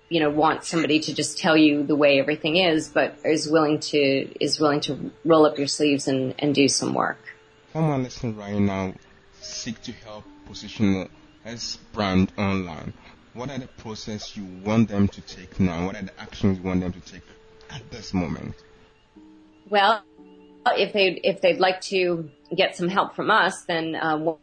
you 0.08 0.20
know, 0.20 0.30
want 0.30 0.64
somebody 0.64 1.00
to 1.00 1.14
just 1.14 1.38
tell 1.38 1.56
you 1.56 1.84
the 1.84 1.96
way 1.96 2.18
everything 2.18 2.56
is, 2.56 2.88
but 2.88 3.18
is 3.24 3.50
willing 3.50 3.78
to, 3.80 3.98
is 4.42 4.58
willing 4.58 4.80
to 4.80 5.10
roll 5.24 5.46
up 5.46 5.58
your 5.58 5.66
sleeves 5.66 6.08
and, 6.08 6.34
and 6.38 6.54
do 6.54 6.68
some 6.68 6.94
work. 6.94 7.18
Someone 7.72 8.02
listening 8.02 8.36
right 8.36 8.58
now 8.58 8.94
seek 9.40 9.80
to 9.82 9.92
help 9.92 10.24
position 10.46 11.08
as 11.44 11.76
brand 11.92 12.32
online. 12.38 12.94
What 13.34 13.50
are 13.50 13.58
the 13.58 13.68
process 13.68 14.36
you 14.36 14.44
want 14.64 14.88
them 14.88 15.08
to 15.08 15.20
take 15.20 15.60
now? 15.60 15.86
What 15.86 15.96
are 15.96 16.02
the 16.02 16.20
actions 16.20 16.58
you 16.58 16.64
want 16.64 16.80
them 16.80 16.92
to 16.92 17.00
take 17.00 17.22
at 17.70 17.88
this 17.90 18.14
moment? 18.14 18.54
Well, 19.68 20.02
if 20.66 20.92
they 20.92 21.20
if 21.22 21.40
they'd 21.40 21.60
like 21.60 21.80
to 21.82 22.30
get 22.56 22.76
some 22.76 22.88
help 22.88 23.14
from 23.14 23.30
us, 23.30 23.64
then 23.64 23.94
uh, 23.94 24.34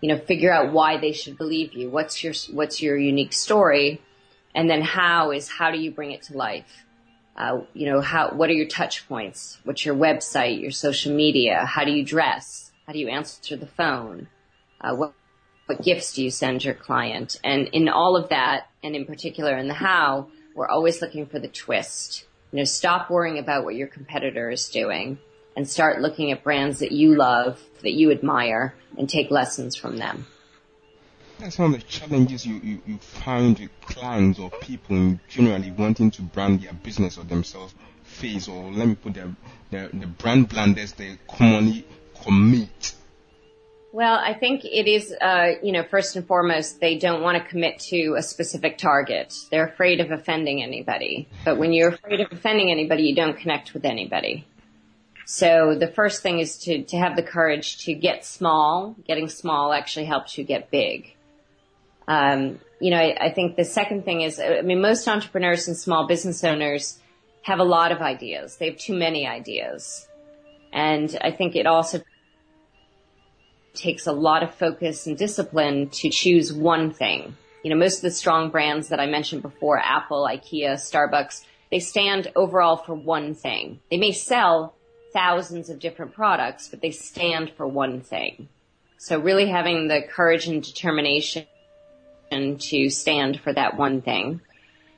you 0.01 0.09
know, 0.09 0.17
figure 0.17 0.51
out 0.51 0.71
why 0.71 0.97
they 0.97 1.11
should 1.11 1.37
believe 1.37 1.73
you. 1.73 1.89
What's 1.89 2.23
your, 2.23 2.33
what's 2.51 2.81
your 2.81 2.97
unique 2.97 3.33
story? 3.33 4.01
And 4.53 4.69
then 4.69 4.81
how 4.81 5.31
is, 5.31 5.49
how 5.49 5.71
do 5.71 5.79
you 5.79 5.91
bring 5.91 6.11
it 6.11 6.23
to 6.23 6.37
life? 6.37 6.85
Uh, 7.35 7.61
you 7.73 7.85
know, 7.87 8.01
how, 8.01 8.31
what 8.31 8.49
are 8.49 8.53
your 8.53 8.67
touch 8.67 9.07
points? 9.07 9.59
What's 9.63 9.85
your 9.85 9.95
website, 9.95 10.61
your 10.61 10.71
social 10.71 11.15
media? 11.15 11.65
How 11.65 11.83
do 11.83 11.91
you 11.91 12.03
dress? 12.03 12.71
How 12.85 12.93
do 12.93 12.99
you 12.99 13.09
answer 13.09 13.55
the 13.55 13.67
phone? 13.67 14.27
Uh, 14.81 14.95
what, 14.95 15.13
what 15.65 15.81
gifts 15.81 16.13
do 16.13 16.23
you 16.23 16.31
send 16.31 16.63
your 16.63 16.73
client? 16.73 17.39
And 17.43 17.67
in 17.73 17.89
all 17.89 18.15
of 18.15 18.29
that, 18.29 18.67
and 18.83 18.95
in 18.95 19.05
particular 19.05 19.57
in 19.57 19.67
the 19.67 19.73
how, 19.73 20.29
we're 20.57 20.67
always 20.67 21.01
looking 21.03 21.27
for 21.27 21.37
the 21.37 21.47
twist. 21.47 22.25
You 22.51 22.57
know, 22.57 22.63
stop 22.65 23.11
worrying 23.11 23.37
about 23.37 23.63
what 23.63 23.75
your 23.75 23.87
competitor 23.87 24.49
is 24.49 24.69
doing 24.69 25.19
and 25.55 25.69
start 25.69 26.01
looking 26.01 26.31
at 26.31 26.43
brands 26.43 26.79
that 26.79 26.91
you 26.91 27.15
love, 27.15 27.61
that 27.83 27.91
you 27.91 28.11
admire, 28.11 28.73
and 28.97 29.07
take 29.07 29.29
lessons 29.29 29.75
from 29.75 29.97
them. 29.97 30.25
That's 31.37 31.59
one 31.59 31.75
of 31.75 31.79
the 31.79 31.85
challenges 31.85 32.43
you, 32.43 32.55
you, 32.55 32.81
you 32.87 32.97
find 32.97 33.59
with 33.59 33.69
clients 33.81 34.39
or 34.39 34.49
people 34.49 35.19
generally 35.29 35.69
wanting 35.69 36.09
to 36.11 36.23
brand 36.23 36.63
their 36.63 36.73
business 36.73 37.19
or 37.19 37.23
themselves 37.23 37.75
face, 38.03 38.47
or 38.47 38.71
let 38.71 38.87
me 38.87 38.95
put 38.95 39.13
the, 39.13 39.31
the, 39.69 39.89
the 39.93 40.07
brand 40.07 40.49
blunders 40.49 40.93
they 40.93 41.19
commonly 41.29 41.85
commit. 42.23 42.95
Well, 43.97 44.13
I 44.13 44.35
think 44.35 44.63
it 44.63 44.87
is, 44.87 45.11
uh, 45.11 45.53
you 45.63 45.71
know, 45.71 45.81
first 45.81 46.15
and 46.15 46.27
foremost, 46.27 46.79
they 46.79 46.99
don't 46.99 47.23
want 47.23 47.35
to 47.41 47.49
commit 47.49 47.79
to 47.89 48.13
a 48.15 48.21
specific 48.21 48.77
target. 48.77 49.33
They're 49.49 49.65
afraid 49.65 50.01
of 50.01 50.11
offending 50.11 50.61
anybody. 50.61 51.27
But 51.43 51.57
when 51.57 51.73
you're 51.73 51.89
afraid 51.89 52.21
of 52.21 52.31
offending 52.31 52.69
anybody, 52.69 53.05
you 53.05 53.15
don't 53.15 53.35
connect 53.35 53.73
with 53.73 53.85
anybody. 53.85 54.45
So 55.25 55.73
the 55.73 55.87
first 55.87 56.21
thing 56.21 56.37
is 56.37 56.59
to, 56.59 56.83
to 56.83 56.97
have 56.97 57.15
the 57.15 57.23
courage 57.23 57.85
to 57.85 57.95
get 57.95 58.23
small. 58.23 58.95
Getting 59.07 59.29
small 59.29 59.73
actually 59.73 60.05
helps 60.05 60.37
you 60.37 60.43
get 60.43 60.69
big. 60.69 61.15
Um, 62.07 62.59
you 62.79 62.91
know, 62.91 62.97
I, 62.97 63.17
I 63.19 63.33
think 63.33 63.55
the 63.55 63.65
second 63.65 64.05
thing 64.05 64.21
is, 64.21 64.39
I 64.39 64.61
mean, 64.61 64.79
most 64.79 65.07
entrepreneurs 65.07 65.67
and 65.67 65.75
small 65.75 66.05
business 66.05 66.43
owners 66.43 66.99
have 67.41 67.57
a 67.57 67.63
lot 67.63 67.91
of 67.91 68.01
ideas. 68.01 68.57
They 68.57 68.69
have 68.69 68.77
too 68.77 68.95
many 68.95 69.25
ideas. 69.25 70.07
And 70.71 71.17
I 71.19 71.31
think 71.31 71.55
it 71.55 71.65
also 71.65 72.03
takes 73.77 74.07
a 74.07 74.11
lot 74.11 74.43
of 74.43 74.53
focus 74.53 75.07
and 75.07 75.17
discipline 75.17 75.89
to 75.89 76.09
choose 76.09 76.51
one 76.51 76.91
thing. 76.91 77.35
You 77.63 77.69
know, 77.69 77.77
most 77.77 77.97
of 77.97 78.01
the 78.03 78.11
strong 78.11 78.49
brands 78.49 78.89
that 78.89 78.99
I 78.99 79.05
mentioned 79.05 79.41
before, 79.41 79.79
Apple, 79.79 80.27
IKEA, 80.29 80.73
Starbucks, 80.73 81.45
they 81.71 81.79
stand 81.79 82.31
overall 82.35 82.77
for 82.77 82.93
one 82.93 83.33
thing. 83.33 83.79
They 83.91 83.97
may 83.97 84.11
sell 84.11 84.75
thousands 85.13 85.69
of 85.69 85.79
different 85.79 86.13
products, 86.13 86.67
but 86.67 86.81
they 86.81 86.91
stand 86.91 87.51
for 87.57 87.67
one 87.67 88.01
thing. 88.01 88.49
So 88.97 89.19
really 89.19 89.47
having 89.47 89.87
the 89.87 90.01
courage 90.01 90.47
and 90.47 90.63
determination 90.63 91.45
to 92.31 92.89
stand 92.89 93.39
for 93.39 93.53
that 93.53 93.77
one 93.77 94.01
thing. 94.01 94.41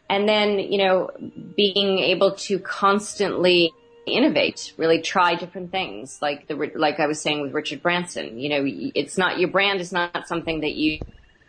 And 0.10 0.28
then, 0.28 0.58
you 0.60 0.80
know, 0.80 1.12
being 1.56 2.00
able 2.00 2.32
to 2.36 2.60
constantly 2.60 3.72
innovate, 4.10 4.74
really 4.78 5.02
try 5.02 5.36
different 5.36 5.72
things. 5.72 6.20
Like 6.22 6.48
the, 6.48 6.72
like 6.76 7.00
I 7.00 7.08
was 7.08 7.22
saying 7.22 7.42
with 7.42 7.54
Richard 7.54 7.82
Branson, 7.82 8.40
you 8.40 8.50
know, 8.50 8.64
it's 8.66 9.18
not, 9.18 9.40
your 9.40 9.50
brand 9.50 9.82
is 9.82 9.92
not 9.92 10.28
something 10.28 10.62
that 10.62 10.74
you 10.74 11.00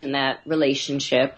in 0.03 0.13
that 0.13 0.41
relationship. 0.47 1.37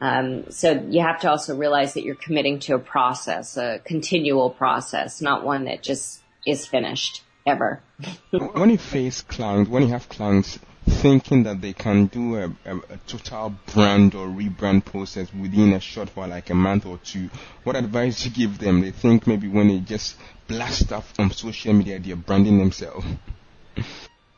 Um, 0.00 0.50
so 0.50 0.72
you 0.72 1.00
have 1.02 1.20
to 1.20 1.30
also 1.30 1.56
realize 1.56 1.94
that 1.94 2.02
you're 2.02 2.16
committing 2.16 2.58
to 2.60 2.74
a 2.74 2.78
process, 2.78 3.56
a 3.56 3.78
continual 3.84 4.50
process, 4.50 5.22
not 5.22 5.44
one 5.44 5.64
that 5.66 5.82
just 5.82 6.20
is 6.44 6.66
finished 6.66 7.22
ever. 7.46 7.80
when 8.30 8.70
you 8.70 8.78
face 8.78 9.22
clients, 9.22 9.70
when 9.70 9.82
you 9.82 9.90
have 9.90 10.08
clients 10.08 10.58
thinking 10.86 11.42
that 11.44 11.60
they 11.60 11.72
can 11.72 12.06
do 12.06 12.36
a, 12.36 12.44
a, 12.64 12.76
a, 12.76 12.96
total 13.06 13.54
brand 13.72 14.14
or 14.14 14.26
rebrand 14.26 14.84
process 14.84 15.32
within 15.32 15.72
a 15.72 15.80
short 15.80 16.08
while, 16.14 16.28
like 16.28 16.50
a 16.50 16.54
month 16.54 16.86
or 16.86 16.98
two, 16.98 17.30
what 17.64 17.76
advice 17.76 18.22
do 18.22 18.28
you 18.28 18.34
give 18.34 18.58
them? 18.58 18.80
They 18.80 18.90
think 18.90 19.26
maybe 19.26 19.48
when 19.48 19.68
they 19.68 19.78
just 19.78 20.16
blast 20.48 20.86
stuff 20.86 21.12
on 21.18 21.30
social 21.30 21.72
media, 21.72 21.98
they're 21.98 22.16
branding 22.16 22.58
themselves. 22.58 23.06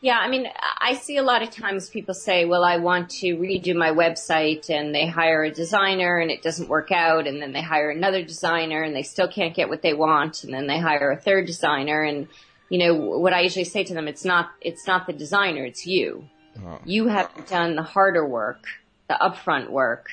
Yeah, 0.05 0.19
I 0.19 0.29
mean, 0.29 0.47
I 0.81 0.97
see 0.97 1.17
a 1.17 1.23
lot 1.23 1.43
of 1.43 1.49
times 1.51 1.89
people 1.89 2.13
say, 2.13 2.45
well, 2.45 2.63
I 2.63 2.77
want 2.77 3.09
to 3.21 3.37
redo 3.37 3.75
my 3.75 3.89
website 3.89 4.69
and 4.69 4.95
they 4.95 5.07
hire 5.07 5.45
a 5.45 5.51
designer 5.51 6.19
and 6.19 6.31
it 6.31 6.43
doesn't 6.43 6.69
work 6.69 6.93
out 6.93 7.27
and 7.27 7.41
then 7.41 7.55
they 7.55 7.63
hire 7.63 7.89
another 7.89 8.23
designer 8.23 8.83
and 8.83 8.95
they 8.95 9.03
still 9.03 9.29
can't 9.29 9.57
get 9.57 9.71
what 9.71 9.81
they 9.81 9.95
want 9.95 10.45
and 10.45 10.53
then 10.53 10.67
they 10.67 10.79
hire 10.79 11.11
a 11.11 11.17
third 11.19 11.47
designer 11.47 12.03
and, 12.03 12.29
you 12.69 12.79
know, 12.81 12.95
what 12.95 13.33
I 13.33 13.41
usually 13.41 13.65
say 13.65 13.83
to 13.83 13.95
them, 13.95 14.07
it's 14.07 14.27
not, 14.27 14.51
it's 14.61 14.87
not 14.87 15.07
the 15.07 15.15
designer, 15.15 15.65
it's 15.65 15.87
you. 15.87 16.29
Oh. 16.63 16.81
You 16.85 17.09
have 17.09 17.31
done 17.49 17.77
the 17.77 17.83
harder 17.83 18.27
work, 18.27 18.65
the 19.09 19.19
upfront 19.21 19.71
work 19.71 20.11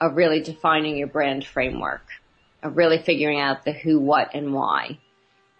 of 0.00 0.16
really 0.16 0.40
defining 0.40 0.96
your 0.96 1.08
brand 1.08 1.44
framework, 1.44 2.06
of 2.62 2.76
really 2.76 2.98
figuring 2.98 3.40
out 3.40 3.64
the 3.64 3.72
who, 3.72 3.98
what, 3.98 4.34
and 4.34 4.52
why. 4.54 4.98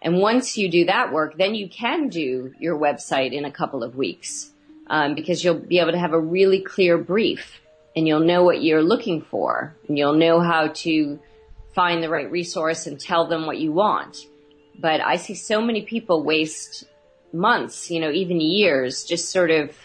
And 0.01 0.17
once 0.17 0.57
you 0.57 0.69
do 0.69 0.85
that 0.85 1.13
work, 1.13 1.37
then 1.37 1.53
you 1.53 1.69
can 1.69 2.09
do 2.09 2.53
your 2.59 2.77
website 2.77 3.33
in 3.33 3.45
a 3.45 3.51
couple 3.51 3.83
of 3.83 3.95
weeks 3.95 4.49
um, 4.87 5.13
because 5.13 5.43
you'll 5.43 5.59
be 5.59 5.79
able 5.79 5.91
to 5.91 5.99
have 5.99 6.13
a 6.13 6.19
really 6.19 6.59
clear 6.59 6.97
brief 6.97 7.61
and 7.95 8.07
you'll 8.07 8.21
know 8.21 8.43
what 8.43 8.63
you're 8.63 8.81
looking 8.81 9.21
for 9.21 9.75
and 9.87 9.97
you'll 9.97 10.17
know 10.17 10.39
how 10.39 10.67
to 10.67 11.19
find 11.75 12.01
the 12.01 12.09
right 12.09 12.31
resource 12.31 12.87
and 12.87 12.99
tell 12.99 13.27
them 13.27 13.45
what 13.45 13.59
you 13.59 13.71
want. 13.71 14.25
But 14.79 15.01
I 15.01 15.17
see 15.17 15.35
so 15.35 15.61
many 15.61 15.83
people 15.83 16.23
waste 16.23 16.85
months, 17.31 17.91
you 17.91 17.99
know, 17.99 18.11
even 18.11 18.41
years 18.41 19.03
just 19.03 19.29
sort 19.29 19.51
of 19.51 19.75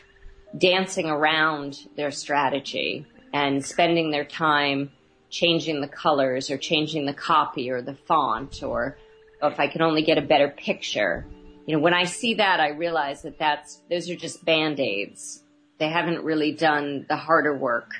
dancing 0.57 1.07
around 1.07 1.79
their 1.97 2.11
strategy 2.11 3.07
and 3.33 3.65
spending 3.65 4.11
their 4.11 4.25
time 4.25 4.91
changing 5.29 5.81
the 5.81 5.89
colors 5.89 6.51
or 6.51 6.57
changing 6.57 7.07
the 7.07 7.13
copy 7.13 7.71
or 7.71 7.83
the 7.83 7.95
font 7.95 8.63
or 8.63 8.97
if 9.43 9.61
I 9.61 9.67
can 9.69 9.83
only 9.83 10.03
get 10.03 10.19
a 10.19 10.23
better 10.23 10.49
picture. 10.49 11.27
You 11.67 11.77
know, 11.77 11.83
when 11.83 11.95
I 11.95 12.05
see 12.05 12.35
that, 12.35 12.61
I 12.61 12.69
realize 12.69 13.23
that 13.23 13.39
that's, 13.39 13.81
those 13.91 14.09
are 14.09 14.17
just 14.17 14.45
band-aids. 14.45 15.43
They 15.79 15.89
haven't 15.89 16.23
really 16.23 16.53
done 16.53 17.07
the 17.09 17.17
harder 17.17 17.57
work 17.57 17.91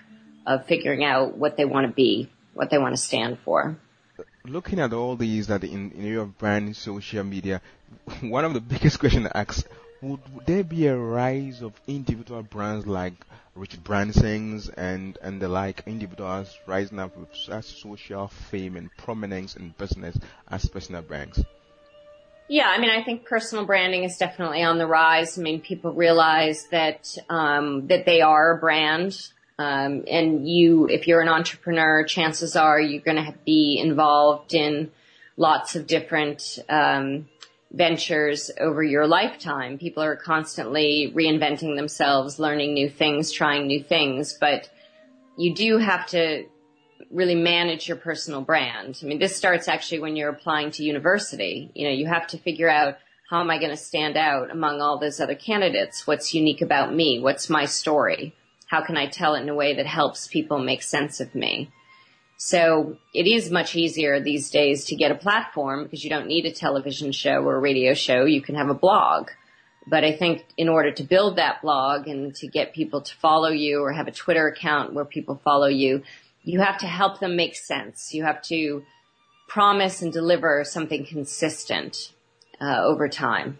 of 0.47 0.67
figuring 0.67 1.05
out 1.05 1.37
what 1.37 1.57
they 1.57 1.65
want 1.65 1.87
to 1.87 1.93
be, 1.93 2.31
what 2.55 2.71
they 2.71 2.79
want 2.79 2.95
to 2.95 3.03
stand 3.03 3.39
for. 3.45 3.77
Looking 4.45 4.79
at 4.79 4.93
all 4.93 5.17
these 5.17 5.49
that 5.49 5.65
in, 5.65 5.91
in 5.91 6.17
of 6.17 6.39
brand 6.39 6.77
social 6.77 7.25
media, 7.25 7.61
one 8.21 8.45
of 8.45 8.55
the 8.55 8.61
biggest 8.61 9.01
questions 9.01 9.27
I 9.27 9.41
ask 9.41 9.67
would, 10.03 10.21
there 10.47 10.65
be 10.65 10.87
a 10.87 10.97
rise 10.97 11.63
of 11.63 11.73
individual 11.87 12.43
brands 12.43 12.87
like 12.87 13.15
Richard 13.55 13.85
Branson's 13.85 14.69
and, 14.69 15.19
and 15.23 15.41
the 15.41 15.49
like 15.49 15.83
individuals 15.87 16.59
rising 16.67 16.99
up 16.99 17.17
with 17.17 17.35
such 17.35 17.81
social 17.81 18.29
fame 18.29 18.77
and 18.77 18.91
prominence 18.97 19.57
in 19.57 19.75
business 19.79 20.19
as 20.49 20.69
personal 20.69 21.03
brands? 21.03 21.43
Yeah, 22.49 22.69
I 22.69 22.79
mean, 22.79 22.91
I 22.91 23.03
think 23.03 23.25
personal 23.25 23.65
branding 23.65 24.05
is 24.05 24.19
definitely 24.19 24.63
on 24.63 24.79
the 24.79 24.87
rise. 24.87 25.37
I 25.37 25.43
mean, 25.43 25.61
people 25.61 25.93
realize 25.93 26.67
that 26.71 27.17
um, 27.29 27.89
that 27.89 28.07
they 28.07 28.21
are 28.21 28.57
a 28.57 28.61
brand, 28.61 29.21
um, 29.59 30.05
and 30.09 30.49
you, 30.49 30.89
if 30.89 31.09
you're 31.09 31.23
an 31.23 31.29
entrepreneur, 31.29 32.05
chances 32.05 32.55
are 32.55 32.81
you're 32.81 33.03
going 33.03 33.25
to 33.25 33.35
be 33.45 33.81
involved 33.83 34.55
in 34.55 34.93
lots 35.37 35.75
of 35.75 35.89
different 35.89 36.61
um, 36.69 37.29
ventures 37.73 38.51
over 38.61 38.83
your 38.83 39.07
lifetime. 39.07 39.79
People 39.79 40.03
are 40.03 40.17
constantly 40.17 41.13
reinventing 41.15 41.77
themselves, 41.77 42.39
learning 42.39 42.75
new 42.75 42.89
things, 42.89 43.33
trying 43.33 43.67
new 43.67 43.83
things, 43.83 44.37
but 44.41 44.71
you 45.37 45.55
do 45.55 45.79
have 45.79 46.07
to 46.07 46.47
really 47.11 47.35
manage 47.35 47.89
your 47.89 47.97
personal 47.97 48.41
brand. 48.41 48.99
I 49.03 49.07
mean, 49.07 49.19
this 49.19 49.37
starts 49.37 49.69
actually 49.69 50.01
when 50.01 50.17
you're 50.17 50.31
applying 50.31 50.71
to 50.73 50.85
university. 50.85 51.71
You 51.75 51.89
know, 51.89 51.95
you 51.95 52.07
have 52.07 52.27
to 52.29 52.39
figure 52.39 52.71
out 52.71 52.97
how 53.29 53.41
am 53.41 53.51
I 53.51 53.59
going 53.59 53.71
to 53.71 53.77
stand 53.77 54.17
out 54.17 54.51
among 54.51 54.81
all 54.81 54.99
those 54.99 55.21
other 55.21 55.35
candidates? 55.35 56.07
What's 56.07 56.33
unique 56.33 56.63
about 56.63 56.95
me? 56.95 57.21
What's 57.21 57.51
my 57.51 57.65
story? 57.65 58.35
How 58.69 58.85
can 58.85 58.97
I 58.97 59.07
tell 59.07 59.35
it 59.35 59.43
in 59.43 59.49
a 59.49 59.55
way 59.55 59.75
that 59.75 59.87
helps 59.87 60.29
people 60.29 60.59
make 60.59 60.83
sense 60.83 61.21
of 61.21 61.35
me? 61.35 61.71
So 62.39 62.99
it 63.15 63.27
is 63.27 63.51
much 63.51 63.75
easier 63.75 64.21
these 64.21 64.51
days 64.51 64.85
to 64.87 64.97
get 64.97 65.11
a 65.11 65.15
platform 65.15 65.85
because 65.85 66.05
you 66.05 66.11
don't 66.11 66.27
need 66.27 66.45
a 66.45 66.53
television 66.53 67.13
show 67.13 67.43
or 67.43 67.57
a 67.57 67.61
radio 67.61 67.95
show. 67.95 68.25
You 68.25 68.43
can 68.43 68.57
have 68.57 68.69
a 68.69 68.75
blog. 68.75 69.31
But 69.87 70.05
I 70.05 70.13
think 70.13 70.45
in 70.57 70.69
order 70.69 70.91
to 70.93 71.03
build 71.05 71.37
that 71.37 71.63
blog 71.63 72.09
and 72.09 72.35
to 72.37 72.49
get 72.49 72.75
people 72.75 73.01
to 73.03 73.15
follow 73.17 73.49
you 73.49 73.81
or 73.81 73.93
have 73.93 74.09
a 74.09 74.13
Twitter 74.13 74.49
account 74.49 74.93
where 74.93 75.05
people 75.05 75.41
follow 75.45 75.69
you, 75.69 76.03
you 76.43 76.61
have 76.61 76.79
to 76.79 76.87
help 76.87 77.21
them 77.21 77.37
make 77.37 77.55
sense. 77.57 78.13
You 78.13 78.25
have 78.25 78.43
to 78.43 78.85
promise 79.49 80.03
and 80.03 80.13
deliver 80.13 80.65
something 80.65 81.07
consistent 81.07 82.13
uh, 82.61 82.83
over 82.83 83.09
time. 83.09 83.59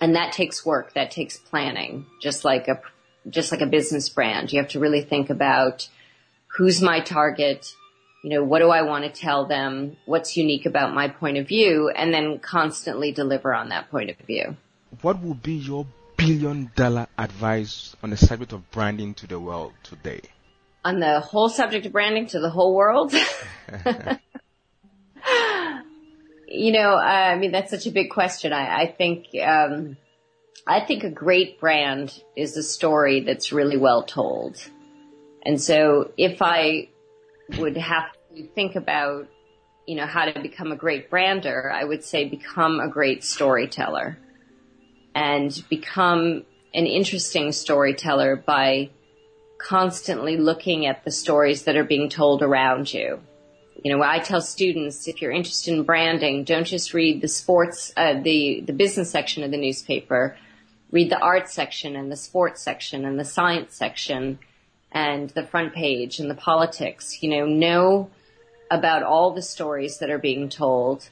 And 0.00 0.16
that 0.16 0.32
takes 0.32 0.64
work. 0.66 0.94
That 0.94 1.10
takes 1.10 1.36
planning, 1.36 2.06
just 2.20 2.44
like 2.44 2.66
a, 2.68 2.80
just 3.28 3.52
like 3.52 3.60
a 3.60 3.66
business 3.66 4.08
brand. 4.08 4.52
You 4.52 4.60
have 4.60 4.70
to 4.70 4.80
really 4.80 5.02
think 5.02 5.30
about 5.30 5.88
who's 6.56 6.80
my 6.80 7.00
target, 7.00 7.74
you 8.24 8.30
know, 8.30 8.42
what 8.42 8.60
do 8.60 8.70
I 8.70 8.80
want 8.80 9.04
to 9.04 9.10
tell 9.10 9.44
them? 9.44 9.98
What's 10.06 10.34
unique 10.34 10.64
about 10.64 10.94
my 10.94 11.08
point 11.08 11.36
of 11.36 11.46
view? 11.46 11.90
And 11.90 12.12
then 12.12 12.38
constantly 12.38 13.12
deliver 13.12 13.52
on 13.54 13.68
that 13.68 13.90
point 13.90 14.08
of 14.08 14.16
view. 14.16 14.56
What 15.02 15.20
would 15.20 15.42
be 15.42 15.52
your 15.52 15.86
billion 16.16 16.70
dollar 16.74 17.06
advice 17.18 17.94
on 18.02 18.08
the 18.08 18.16
subject 18.16 18.54
of 18.54 18.70
branding 18.70 19.12
to 19.16 19.26
the 19.26 19.38
world 19.38 19.74
today? 19.82 20.22
On 20.86 21.00
the 21.00 21.20
whole 21.20 21.50
subject 21.50 21.84
of 21.84 21.92
branding 21.92 22.26
to 22.28 22.40
the 22.40 22.48
whole 22.48 22.74
world? 22.74 23.12
you 26.48 26.72
know, 26.72 26.96
I 26.96 27.36
mean, 27.36 27.52
that's 27.52 27.70
such 27.70 27.86
a 27.86 27.90
big 27.90 28.08
question. 28.08 28.54
I, 28.54 28.84
I 28.84 28.86
think, 28.90 29.26
um, 29.46 29.98
I 30.66 30.80
think 30.80 31.04
a 31.04 31.10
great 31.10 31.60
brand 31.60 32.18
is 32.38 32.56
a 32.56 32.62
story 32.62 33.20
that's 33.20 33.52
really 33.52 33.76
well 33.76 34.02
told. 34.02 34.66
And 35.44 35.60
so 35.60 36.10
if 36.16 36.40
I 36.40 36.88
would 37.58 37.76
have 37.76 38.04
to 38.34 38.46
think 38.48 38.76
about, 38.76 39.28
you 39.86 39.96
know, 39.96 40.06
how 40.06 40.24
to 40.24 40.40
become 40.40 40.72
a 40.72 40.76
great 40.76 41.10
brander, 41.10 41.70
I 41.70 41.84
would 41.84 42.04
say 42.04 42.28
become 42.28 42.80
a 42.80 42.88
great 42.88 43.24
storyteller 43.24 44.18
and 45.14 45.64
become 45.68 46.44
an 46.74 46.86
interesting 46.86 47.52
storyteller 47.52 48.36
by 48.36 48.90
constantly 49.58 50.36
looking 50.36 50.86
at 50.86 51.04
the 51.04 51.10
stories 51.10 51.64
that 51.64 51.76
are 51.76 51.84
being 51.84 52.08
told 52.08 52.42
around 52.42 52.92
you. 52.92 53.20
You 53.82 53.96
know, 53.96 54.02
I 54.02 54.18
tell 54.18 54.40
students, 54.40 55.06
if 55.08 55.22
you're 55.22 55.30
interested 55.30 55.74
in 55.74 55.84
branding, 55.84 56.44
don't 56.44 56.66
just 56.66 56.94
read 56.94 57.20
the 57.20 57.28
sports, 57.28 57.92
uh, 57.96 58.14
the, 58.22 58.62
the 58.66 58.72
business 58.72 59.10
section 59.10 59.42
of 59.42 59.50
the 59.50 59.56
newspaper. 59.56 60.36
Read 60.90 61.10
the 61.10 61.18
art 61.18 61.48
section 61.48 61.96
and 61.96 62.10
the 62.10 62.16
sports 62.16 62.62
section 62.62 63.04
and 63.04 63.18
the 63.18 63.24
science 63.24 63.74
section 63.74 64.38
and 64.94 65.28
the 65.30 65.42
front 65.42 65.74
page 65.74 66.20
and 66.20 66.30
the 66.30 66.34
politics. 66.34 67.22
You 67.22 67.30
know, 67.30 67.46
know 67.46 68.10
about 68.70 69.02
all 69.02 69.32
the 69.34 69.42
stories 69.42 69.98
that 69.98 70.08
are 70.08 70.18
being 70.18 70.48
told. 70.48 71.10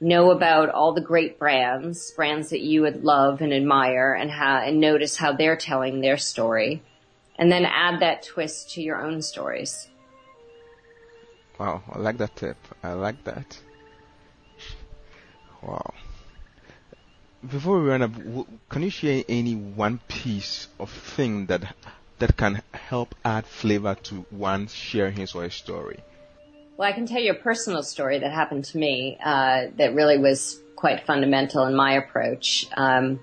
Know 0.00 0.30
about 0.30 0.68
all 0.68 0.92
the 0.92 1.00
great 1.00 1.38
brands, 1.38 2.10
brands 2.12 2.50
that 2.50 2.60
you 2.60 2.82
would 2.82 3.04
love 3.04 3.40
and 3.40 3.52
admire 3.52 4.12
and 4.12 4.30
how, 4.30 4.58
and 4.58 4.80
notice 4.80 5.16
how 5.16 5.32
they're 5.32 5.56
telling 5.56 6.00
their 6.00 6.18
story. 6.18 6.82
And 7.38 7.50
then 7.50 7.64
add 7.64 8.00
that 8.00 8.22
twist 8.22 8.72
to 8.72 8.82
your 8.82 9.00
own 9.00 9.22
stories. 9.22 9.88
Wow, 11.58 11.82
I 11.90 11.98
like 11.98 12.18
that 12.18 12.36
tip. 12.36 12.56
I 12.82 12.92
like 12.92 13.24
that. 13.24 13.58
Wow. 15.62 15.94
Before 17.48 17.80
we 17.80 17.88
run 17.88 18.02
up, 18.02 18.12
can 18.68 18.82
you 18.82 18.90
share 18.90 19.22
any 19.28 19.54
one 19.54 20.00
piece 20.08 20.68
of 20.78 20.90
thing 20.90 21.46
that 21.46 21.74
that 22.22 22.36
can 22.36 22.62
help 22.72 23.16
add 23.24 23.44
flavor 23.44 23.96
to 23.96 24.24
one 24.30 24.68
sharing 24.68 25.16
his 25.16 25.34
or 25.34 25.42
her 25.42 25.50
story? 25.50 25.98
Well, 26.76 26.88
I 26.88 26.92
can 26.92 27.04
tell 27.04 27.20
you 27.20 27.32
a 27.32 27.42
personal 27.50 27.82
story 27.82 28.20
that 28.20 28.30
happened 28.32 28.64
to 28.66 28.78
me 28.78 29.18
uh, 29.22 29.66
that 29.76 29.92
really 29.96 30.18
was 30.18 30.60
quite 30.76 31.04
fundamental 31.04 31.64
in 31.64 31.74
my 31.74 31.94
approach. 31.94 32.68
Um, 32.76 33.18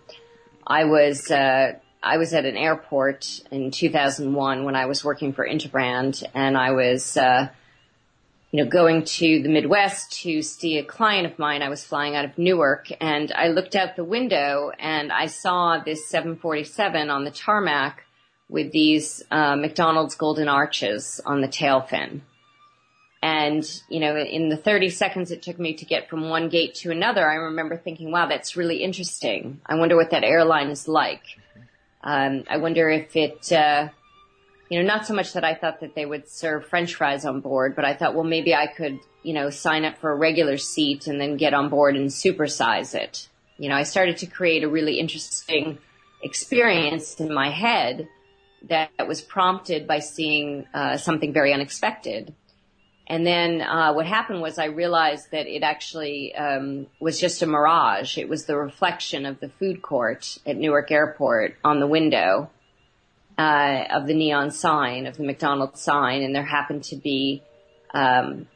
I 0.67 0.83
was 0.83 1.31
uh, 1.31 1.79
I 2.03 2.17
was 2.17 2.33
at 2.33 2.43
an 2.43 2.57
airport 2.57 3.41
in 3.51 3.71
2001 3.71 4.65
when 4.65 4.75
I 4.75 4.85
was 4.85 5.05
working 5.05 5.31
for 5.31 5.47
Interbrand, 5.47 6.21
and 6.33 6.57
I 6.57 6.71
was 6.71 7.15
uh, 7.15 7.47
you 8.51 8.61
know, 8.63 8.69
going 8.69 9.05
to 9.05 9.41
the 9.41 9.49
Midwest 9.49 10.11
to 10.23 10.41
see 10.41 10.77
a 10.77 10.83
client 10.83 11.25
of 11.25 11.39
mine. 11.39 11.61
I 11.61 11.69
was 11.69 11.85
flying 11.85 12.17
out 12.17 12.25
of 12.25 12.37
Newark 12.37 12.87
and 12.99 13.31
I 13.31 13.47
looked 13.47 13.75
out 13.75 13.95
the 13.95 14.03
window 14.03 14.71
and 14.77 15.11
I 15.11 15.27
saw 15.27 15.79
this 15.79 16.09
747 16.09 17.09
on 17.09 17.23
the 17.23 17.31
tarmac 17.31 18.03
with 18.49 18.71
these 18.71 19.23
uh, 19.29 19.55
McDonald's 19.55 20.15
golden 20.15 20.47
arches 20.47 21.21
on 21.25 21.41
the 21.41 21.47
tail 21.47 21.81
fin. 21.81 22.23
And, 23.21 23.69
you 23.89 23.99
know, 23.99 24.17
in 24.17 24.49
the 24.49 24.57
30 24.57 24.89
seconds 24.89 25.31
it 25.31 25.41
took 25.41 25.59
me 25.59 25.73
to 25.75 25.85
get 25.85 26.09
from 26.09 26.29
one 26.29 26.49
gate 26.49 26.75
to 26.75 26.91
another, 26.91 27.29
I 27.29 27.35
remember 27.35 27.77
thinking, 27.77 28.11
wow, 28.11 28.27
that's 28.27 28.55
really 28.55 28.77
interesting. 28.77 29.61
I 29.65 29.75
wonder 29.75 29.95
what 29.95 30.11
that 30.11 30.23
airline 30.23 30.69
is 30.69 30.87
like. 30.87 31.23
Um, 32.01 32.45
I 32.49 32.57
wonder 32.57 32.89
if 32.89 33.15
it, 33.15 33.51
uh, 33.51 33.89
you 34.69 34.79
know, 34.79 34.87
not 34.87 35.05
so 35.05 35.13
much 35.13 35.33
that 35.33 35.43
I 35.43 35.53
thought 35.53 35.81
that 35.81 35.95
they 35.95 36.05
would 36.05 36.29
serve 36.29 36.65
french 36.65 36.95
fries 36.95 37.25
on 37.25 37.41
board, 37.41 37.75
but 37.75 37.83
I 37.83 37.93
thought, 37.93 38.15
well, 38.15 38.23
maybe 38.23 38.55
I 38.55 38.67
could, 38.67 38.99
you 39.21 39.33
know, 39.33 39.49
sign 39.49 39.83
up 39.83 39.97
for 39.97 40.11
a 40.11 40.15
regular 40.15 40.57
seat 40.57 41.07
and 41.07 41.19
then 41.19 41.35
get 41.35 41.53
on 41.53 41.67
board 41.67 41.97
and 41.97 42.09
supersize 42.09 42.95
it. 42.95 43.27
You 43.57 43.67
know, 43.67 43.75
I 43.75 43.83
started 43.83 44.17
to 44.17 44.27
create 44.27 44.63
a 44.63 44.69
really 44.69 44.97
interesting 44.97 45.79
experience 46.23 47.19
in 47.19 47.33
my 47.33 47.49
head 47.49 48.07
that 48.67 49.07
was 49.07 49.21
prompted 49.21 49.87
by 49.87 49.99
seeing 49.99 50.67
uh, 50.73 50.97
something 50.97 51.33
very 51.33 51.53
unexpected. 51.53 52.33
And 53.07 53.25
then 53.25 53.61
uh, 53.61 53.93
what 53.93 54.05
happened 54.05 54.41
was 54.41 54.59
I 54.59 54.65
realized 54.65 55.31
that 55.31 55.47
it 55.47 55.63
actually 55.63 56.35
um, 56.35 56.85
was 56.99 57.19
just 57.19 57.41
a 57.41 57.47
mirage. 57.47 58.19
It 58.19 58.29
was 58.29 58.45
the 58.45 58.55
reflection 58.55 59.25
of 59.25 59.39
the 59.39 59.49
food 59.49 59.81
court 59.81 60.37
at 60.45 60.57
Newark 60.57 60.91
Airport 60.91 61.57
on 61.63 61.79
the 61.79 61.87
window 61.87 62.51
uh, 63.39 63.85
of 63.91 64.05
the 64.05 64.13
neon 64.13 64.51
sign 64.51 65.07
of 65.07 65.17
the 65.17 65.23
McDonald's 65.23 65.81
sign, 65.81 66.21
and 66.21 66.35
there 66.35 66.43
happened 66.43 66.83
to 66.83 66.97
be 66.97 67.41
um, 67.93 68.47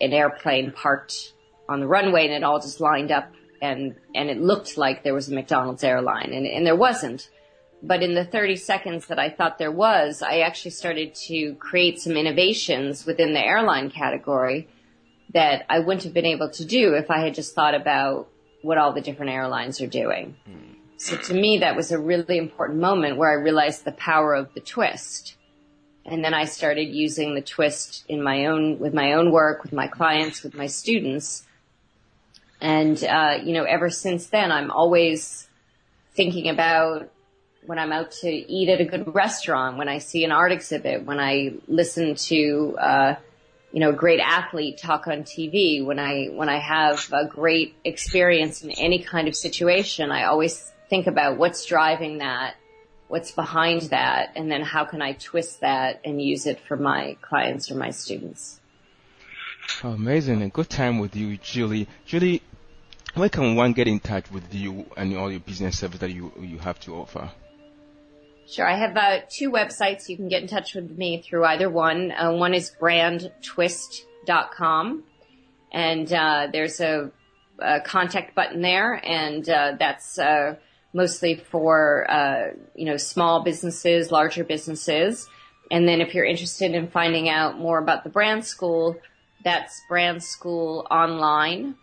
an 0.00 0.12
airplane 0.12 0.70
parked 0.70 1.32
on 1.68 1.80
the 1.80 1.86
runway, 1.86 2.26
and 2.26 2.34
it 2.34 2.44
all 2.44 2.60
just 2.60 2.80
lined 2.80 3.10
up, 3.10 3.32
and 3.62 3.96
and 4.14 4.28
it 4.28 4.38
looked 4.38 4.76
like 4.76 5.02
there 5.02 5.14
was 5.14 5.28
a 5.30 5.34
McDonald's 5.34 5.82
airline, 5.82 6.32
and 6.32 6.46
and 6.46 6.66
there 6.66 6.76
wasn't. 6.76 7.30
But 7.86 8.02
in 8.02 8.14
the 8.14 8.24
30 8.24 8.56
seconds 8.56 9.06
that 9.06 9.18
I 9.18 9.30
thought 9.30 9.58
there 9.58 9.70
was, 9.70 10.20
I 10.20 10.40
actually 10.40 10.72
started 10.72 11.14
to 11.26 11.54
create 11.54 12.00
some 12.00 12.16
innovations 12.16 13.06
within 13.06 13.32
the 13.32 13.40
airline 13.44 13.90
category 13.90 14.68
that 15.32 15.66
I 15.68 15.78
wouldn't 15.78 16.02
have 16.02 16.14
been 16.14 16.26
able 16.26 16.50
to 16.50 16.64
do 16.64 16.94
if 16.94 17.10
I 17.10 17.20
had 17.20 17.34
just 17.34 17.54
thought 17.54 17.74
about 17.74 18.28
what 18.62 18.78
all 18.78 18.92
the 18.92 19.00
different 19.00 19.30
airlines 19.30 19.80
are 19.80 19.86
doing. 19.86 20.34
Mm. 20.48 20.76
So 20.96 21.16
to 21.16 21.34
me, 21.34 21.58
that 21.58 21.76
was 21.76 21.92
a 21.92 21.98
really 21.98 22.38
important 22.38 22.80
moment 22.80 23.18
where 23.18 23.30
I 23.30 23.34
realized 23.34 23.84
the 23.84 23.92
power 23.92 24.34
of 24.34 24.52
the 24.54 24.60
twist. 24.60 25.36
And 26.04 26.24
then 26.24 26.34
I 26.34 26.44
started 26.44 26.88
using 26.88 27.34
the 27.34 27.42
twist 27.42 28.04
in 28.08 28.22
my 28.22 28.46
own, 28.46 28.78
with 28.78 28.94
my 28.94 29.12
own 29.12 29.30
work, 29.30 29.62
with 29.62 29.72
my 29.72 29.86
clients, 29.86 30.42
with 30.42 30.54
my 30.54 30.66
students. 30.66 31.44
And, 32.60 33.02
uh, 33.04 33.38
you 33.44 33.52
know, 33.52 33.64
ever 33.64 33.90
since 33.90 34.26
then, 34.26 34.50
I'm 34.50 34.70
always 34.70 35.48
thinking 36.14 36.48
about 36.48 37.10
when 37.66 37.78
I'm 37.78 37.92
out 37.92 38.12
to 38.22 38.28
eat 38.28 38.68
at 38.68 38.80
a 38.80 38.84
good 38.84 39.14
restaurant, 39.14 39.76
when 39.76 39.88
I 39.88 39.98
see 39.98 40.24
an 40.24 40.32
art 40.32 40.52
exhibit, 40.52 41.04
when 41.04 41.18
I 41.18 41.54
listen 41.66 42.14
to, 42.14 42.76
uh, 42.78 43.14
you 43.72 43.80
know, 43.80 43.90
a 43.90 43.94
great 43.94 44.20
athlete 44.20 44.78
talk 44.78 45.06
on 45.06 45.24
TV, 45.24 45.84
when 45.84 45.98
I, 45.98 46.26
when 46.26 46.48
I 46.48 46.58
have 46.58 47.12
a 47.12 47.26
great 47.26 47.74
experience 47.84 48.62
in 48.62 48.70
any 48.70 49.02
kind 49.02 49.28
of 49.28 49.34
situation, 49.34 50.10
I 50.10 50.24
always 50.24 50.72
think 50.88 51.06
about 51.06 51.36
what's 51.36 51.64
driving 51.64 52.18
that, 52.18 52.54
what's 53.08 53.32
behind 53.32 53.82
that, 53.82 54.32
and 54.36 54.50
then 54.50 54.62
how 54.62 54.84
can 54.84 55.02
I 55.02 55.12
twist 55.12 55.60
that 55.60 56.00
and 56.04 56.22
use 56.22 56.46
it 56.46 56.60
for 56.60 56.76
my 56.76 57.16
clients 57.20 57.70
or 57.70 57.74
my 57.74 57.90
students. 57.90 58.60
Oh, 59.82 59.90
amazing. 59.90 60.42
A 60.42 60.48
good 60.48 60.70
time 60.70 61.00
with 61.00 61.16
you, 61.16 61.36
Julie. 61.38 61.88
Julie, 62.04 62.40
where 63.14 63.28
can 63.28 63.56
one 63.56 63.72
get 63.72 63.88
in 63.88 63.98
touch 63.98 64.30
with 64.30 64.54
you 64.54 64.86
and 64.96 65.16
all 65.16 65.30
your 65.30 65.40
business 65.40 65.78
service 65.78 65.98
that 65.98 66.10
you, 66.10 66.32
you 66.38 66.58
have 66.58 66.78
to 66.80 66.94
offer? 66.94 67.30
Sure. 68.48 68.66
I 68.66 68.76
have 68.76 68.96
uh, 68.96 69.18
two 69.28 69.50
websites. 69.50 70.08
You 70.08 70.16
can 70.16 70.28
get 70.28 70.40
in 70.40 70.48
touch 70.48 70.74
with 70.74 70.96
me 70.96 71.20
through 71.20 71.44
either 71.44 71.68
one. 71.68 72.12
Uh, 72.12 72.32
one 72.32 72.54
is 72.54 72.72
brandtwist.com 72.80 75.02
and 75.72 76.12
uh, 76.12 76.46
there's 76.52 76.80
a, 76.80 77.10
a, 77.58 77.80
contact 77.80 78.36
button 78.36 78.62
there 78.62 79.04
and 79.04 79.48
uh, 79.48 79.72
that's 79.78 80.18
uh, 80.18 80.54
mostly 80.92 81.34
for, 81.34 82.08
uh, 82.08 82.52
you 82.76 82.84
know, 82.86 82.96
small 82.96 83.42
businesses, 83.42 84.12
larger 84.12 84.44
businesses. 84.44 85.28
And 85.70 85.88
then 85.88 86.00
if 86.00 86.14
you're 86.14 86.24
interested 86.24 86.72
in 86.72 86.88
finding 86.88 87.28
out 87.28 87.58
more 87.58 87.78
about 87.78 88.04
the 88.04 88.10
brand 88.10 88.44
school, 88.44 88.96
that's 89.42 89.82
brand 89.88 90.22
school 90.22 90.86
online. 90.88 91.74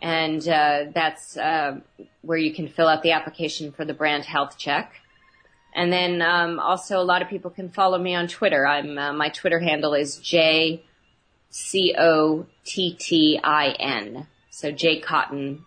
And, 0.00 0.48
uh, 0.48 0.84
that's, 0.94 1.36
uh, 1.36 1.80
where 2.22 2.38
you 2.38 2.54
can 2.54 2.68
fill 2.68 2.86
out 2.86 3.02
the 3.02 3.10
application 3.10 3.72
for 3.72 3.84
the 3.84 3.94
brand 3.94 4.24
health 4.24 4.56
check. 4.56 4.92
And 5.78 5.92
then, 5.92 6.22
um, 6.22 6.58
also 6.58 6.94
a 6.98 7.06
lot 7.12 7.22
of 7.22 7.28
people 7.28 7.50
can 7.52 7.68
follow 7.70 7.98
me 7.98 8.12
on 8.20 8.26
Twitter. 8.26 8.66
I'm, 8.66 8.98
uh, 8.98 9.12
my 9.12 9.28
Twitter 9.28 9.60
handle 9.60 9.94
is 9.94 10.16
J 10.16 10.82
C 11.50 11.94
O 11.96 12.46
T 12.64 12.96
T 12.98 13.40
I 13.42 13.68
N. 13.78 14.26
So 14.50 14.72
J 14.72 14.98
Cotton 14.98 15.64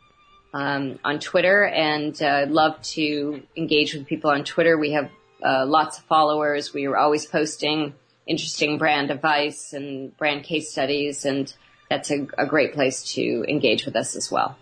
um, 0.54 1.00
on 1.06 1.20
Twitter, 1.20 1.66
and 1.66 2.22
uh, 2.22 2.46
love 2.50 2.82
to 2.96 3.42
engage 3.56 3.94
with 3.94 4.06
people 4.06 4.30
on 4.30 4.44
Twitter. 4.44 4.78
We 4.78 4.92
have 4.92 5.10
uh, 5.42 5.66
lots 5.66 5.98
of 5.98 6.04
followers. 6.04 6.74
We 6.74 6.88
are 6.88 6.98
always 6.98 7.26
posting 7.26 7.94
interesting 8.28 8.78
brand 8.78 9.12
advice 9.12 9.72
and 9.72 10.16
brand 10.18 10.44
case 10.44 10.72
studies, 10.72 11.24
and 11.24 11.54
that's 11.90 12.12
a, 12.12 12.28
a 12.38 12.46
great 12.46 12.74
place 12.74 13.14
to 13.14 13.46
engage 13.48 13.86
with 13.86 13.96
us 13.96 14.18
as 14.18 14.30
well. 14.30 14.58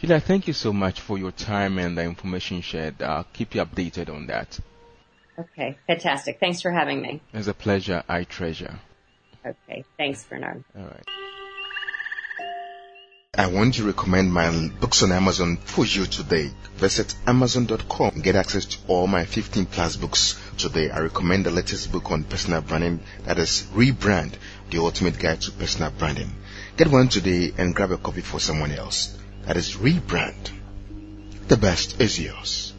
Julia, 0.00 0.18
thank 0.18 0.46
you 0.46 0.54
so 0.54 0.72
much 0.72 0.98
for 0.98 1.18
your 1.18 1.30
time 1.30 1.78
and 1.78 1.96
the 1.96 2.02
information 2.02 2.62
shared. 2.62 3.02
I'll 3.02 3.26
keep 3.34 3.54
you 3.54 3.62
updated 3.62 4.08
on 4.08 4.26
that. 4.28 4.58
Okay, 5.38 5.76
fantastic. 5.86 6.40
Thanks 6.40 6.62
for 6.62 6.70
having 6.70 7.02
me. 7.02 7.20
It's 7.34 7.48
a 7.48 7.54
pleasure. 7.54 8.02
I 8.08 8.24
treasure. 8.24 8.78
Okay, 9.44 9.84
thanks, 9.98 10.24
Bernard. 10.24 10.64
All 10.74 10.84
right. 10.84 11.04
I 13.34 13.46
want 13.46 13.74
to 13.74 13.84
recommend 13.84 14.32
my 14.32 14.70
books 14.80 15.02
on 15.02 15.12
Amazon 15.12 15.58
for 15.58 15.84
you 15.84 16.06
today. 16.06 16.50
Visit 16.76 17.14
Amazon.com 17.26 18.14
and 18.14 18.22
get 18.22 18.36
access 18.36 18.64
to 18.64 18.78
all 18.88 19.06
my 19.06 19.26
15 19.26 19.66
plus 19.66 19.96
books 19.96 20.40
today. 20.56 20.90
I 20.90 21.00
recommend 21.00 21.44
the 21.44 21.50
latest 21.50 21.92
book 21.92 22.10
on 22.10 22.24
personal 22.24 22.62
branding 22.62 23.00
that 23.24 23.38
is 23.38 23.66
Rebrand, 23.74 24.32
the 24.70 24.78
ultimate 24.78 25.18
guide 25.18 25.42
to 25.42 25.52
personal 25.52 25.90
branding. 25.90 26.32
Get 26.78 26.88
one 26.88 27.08
today 27.08 27.52
and 27.58 27.74
grab 27.74 27.92
a 27.92 27.98
copy 27.98 28.22
for 28.22 28.40
someone 28.40 28.72
else. 28.72 29.19
That 29.46 29.56
is 29.56 29.76
Rebrand. 29.76 30.50
The 31.48 31.56
best 31.56 32.00
is 32.00 32.18
yours. 32.18 32.69